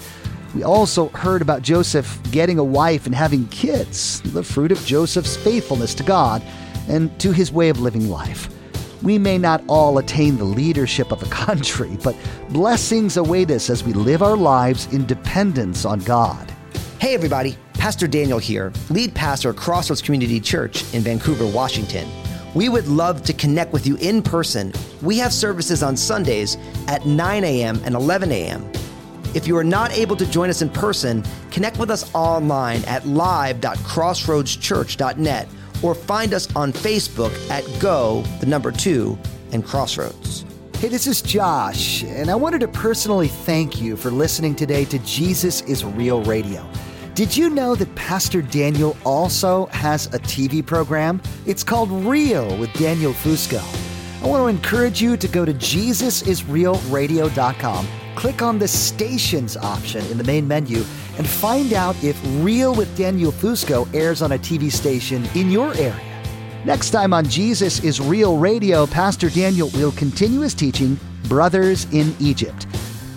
We 0.53 0.65
also 0.65 1.11
heard 1.11 1.43
about 1.43 1.63
Joseph 1.63 2.19
getting 2.33 2.59
a 2.59 2.65
wife 2.65 3.07
and 3.07 3.15
having 3.15 3.47
kids, 3.51 4.21
the 4.23 4.43
fruit 4.43 4.73
of 4.73 4.85
Joseph's 4.85 5.37
faithfulness 5.37 5.95
to 5.95 6.03
God 6.03 6.43
and 6.89 7.17
to 7.21 7.31
his 7.31 7.53
way 7.53 7.69
of 7.69 7.79
living 7.79 8.09
life. 8.09 8.49
We 9.05 9.17
may 9.17 9.39
not 9.39 9.63
all 9.69 9.99
attain 9.99 10.39
the 10.39 10.45
leadership 10.45 11.13
of 11.13 11.23
a 11.23 11.27
country, 11.31 11.97
but 12.03 12.17
blessings 12.49 13.17
await 13.17 13.53
us 13.53 13.71
as 13.71 13.85
we 13.85 13.93
live 13.93 14.25
our 14.25 14.37
lives 14.37 14.93
in 14.93 15.07
dependence 15.07 15.85
on 15.85 16.01
God. 16.01 16.53
Hey, 16.99 17.15
everybody. 17.15 17.57
Pastor 17.79 18.07
Daniel 18.09 18.41
here, 18.41 18.73
lead 18.91 19.15
pastor 19.15 19.51
at 19.51 19.57
Crossroads 19.57 20.03
Community 20.03 20.41
Church 20.41 20.83
in 20.93 21.03
Vancouver, 21.03 21.47
Washington. 21.47 22.09
We 22.53 22.69
would 22.69 22.89
love 22.89 23.23
to 23.23 23.33
connect 23.33 23.73
with 23.73 23.87
you 23.87 23.95
in 23.97 24.21
person. 24.21 24.73
We 25.01 25.17
have 25.19 25.33
services 25.33 25.85
on 25.85 25.97
Sundays 25.97 26.57
at 26.89 27.07
9 27.07 27.45
a.m. 27.45 27.81
and 27.85 27.95
11 27.95 28.33
a.m. 28.33 28.69
If 29.33 29.47
you 29.47 29.57
are 29.57 29.65
not 29.65 29.93
able 29.93 30.17
to 30.17 30.27
join 30.27 30.51
us 30.51 30.61
in 30.61 30.71
person, 30.71 31.23
connect 31.53 31.79
with 31.79 31.89
us 31.89 32.13
online 32.15 32.83
at 32.85 33.07
live.crossroadschurch.net 33.07 35.49
or 35.81 35.95
find 35.95 36.35
us 36.35 36.57
on 36.57 36.73
Facebook 36.73 37.33
at 37.49 37.63
Go, 37.81 38.23
the 38.41 38.47
number 38.47 38.73
two, 38.73 39.17
and 39.53 39.65
Crossroads. 39.65 40.45
Hey, 40.75 40.89
this 40.89 41.07
is 41.07 41.23
Josh, 41.23 42.03
and 42.03 42.29
I 42.29 42.35
wanted 42.35 42.63
to 42.63 42.69
personally 42.69 43.29
thank 43.29 43.81
you 43.81 43.97
for 43.97 44.11
listening 44.11 44.57
today 44.57 44.85
to 44.87 44.99
Jesus 45.01 45.61
is 45.63 45.85
Real 45.85 46.25
Radio. 46.25 46.69
Did 47.19 47.35
you 47.37 47.51
know 47.51 47.75
that 47.75 47.93
Pastor 47.97 48.41
Daniel 48.43 48.97
also 49.05 49.67
has 49.73 50.07
a 50.15 50.21
TV 50.21 50.65
program? 50.65 51.21
It's 51.47 51.65
called 51.65 51.91
Real 51.91 52.57
with 52.59 52.73
Daniel 52.75 53.13
Fusco. 53.13 53.59
I 54.23 54.27
want 54.29 54.45
to 54.45 54.47
encourage 54.47 55.03
you 55.03 55.17
to 55.17 55.27
go 55.27 55.45
to 55.45 55.53
JesusIsRealRadio.com, 55.53 57.89
click 58.15 58.41
on 58.41 58.61
the 58.61 58.69
stations 58.69 59.57
option 59.57 60.07
in 60.13 60.19
the 60.19 60.23
main 60.23 60.47
menu, 60.47 60.85
and 61.17 61.29
find 61.29 61.73
out 61.73 61.97
if 62.05 62.17
Real 62.37 62.73
with 62.73 62.97
Daniel 62.97 63.33
Fusco 63.33 63.93
airs 63.93 64.23
on 64.23 64.31
a 64.31 64.39
TV 64.39 64.71
station 64.71 65.25
in 65.35 65.51
your 65.51 65.75
area. 65.75 66.23
Next 66.65 66.91
time 66.91 67.13
on 67.13 67.25
Jesus 67.25 67.83
is 67.83 68.01
Real 68.01 68.39
Radio, 68.39 68.87
Pastor 68.87 69.29
Daniel 69.29 69.71
will 69.71 69.91
continue 69.91 70.43
his 70.43 70.55
teaching, 70.55 70.97
Brothers 71.25 71.93
in 71.93 72.15
Egypt. 72.21 72.69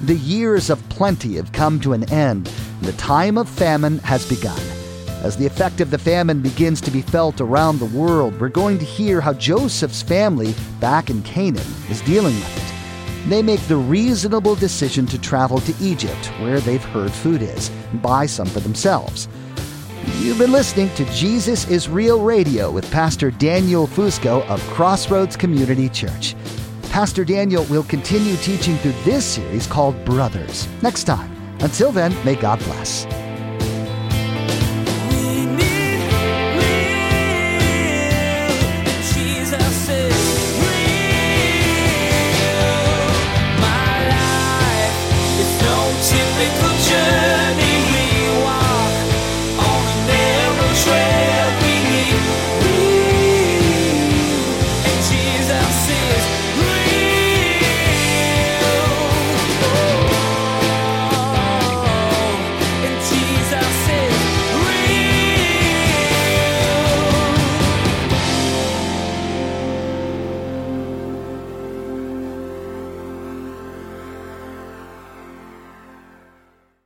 The 0.06 0.16
years 0.16 0.72
of 0.72 0.90
plenty 0.90 1.36
have 1.36 1.52
come 1.52 1.80
to 1.82 1.94
an 1.94 2.12
end, 2.12 2.52
the 2.82 2.94
time 2.94 3.38
of 3.38 3.48
famine 3.48 4.00
has 4.00 4.28
begun. 4.28 4.60
As 5.24 5.38
the 5.38 5.46
effect 5.46 5.82
of 5.82 5.91
the 5.91 6.00
famine 6.00 6.41
begins 6.41 6.82
to 6.82 6.89
be 6.89 7.04
felt 7.04 7.39
around 7.39 7.78
the 7.78 7.86
world, 7.86 8.39
we're 8.39 8.50
going 8.50 8.80
to 8.80 8.86
hear 8.86 9.22
how 9.22 9.34
Joseph's 9.34 10.02
family 10.02 10.56
back 10.80 11.12
in 11.12 11.22
Canaan 11.22 11.63
is 11.89 12.02
dealing 12.02 12.34
with 12.34 12.58
it. 12.58 13.30
They 13.30 13.44
make 13.44 13.60
the 13.67 13.78
reasonable 13.78 14.56
decision 14.56 15.06
to 15.08 15.22
travel 15.22 15.60
to 15.60 15.76
Egypt, 15.80 16.26
where 16.39 16.60
they've 16.60 16.84
heard 16.84 17.12
food 17.12 17.44
is, 17.44 17.70
and 17.91 18.02
buy 18.02 18.26
some 18.26 18.48
for 18.48 18.62
themselves. 18.62 19.28
You've 20.17 20.39
been 20.39 20.52
listening 20.52 20.89
to 20.96 21.06
Jesus 21.13 21.70
is 21.70 21.88
Real 21.88 22.24
Radio 22.24 22.72
with 22.72 22.89
Pastor 22.91 23.30
Daniel 23.30 23.86
Fusco 23.86 24.44
of 24.50 24.60
Crossroads 24.70 25.38
Community 25.38 25.88
Church. 25.88 26.36
Pastor 26.89 27.24
Daniel 27.24 27.63
will 27.65 27.84
continue 27.84 28.36
teaching 28.38 28.76
through 28.78 28.96
this 29.04 29.24
series 29.24 29.67
called 29.67 30.04
Brothers 30.04 30.67
next 30.82 31.04
time. 31.04 31.40
Until 31.62 31.91
then, 31.91 32.13
may 32.26 32.36
God 32.36 32.60
bless. 32.60 33.21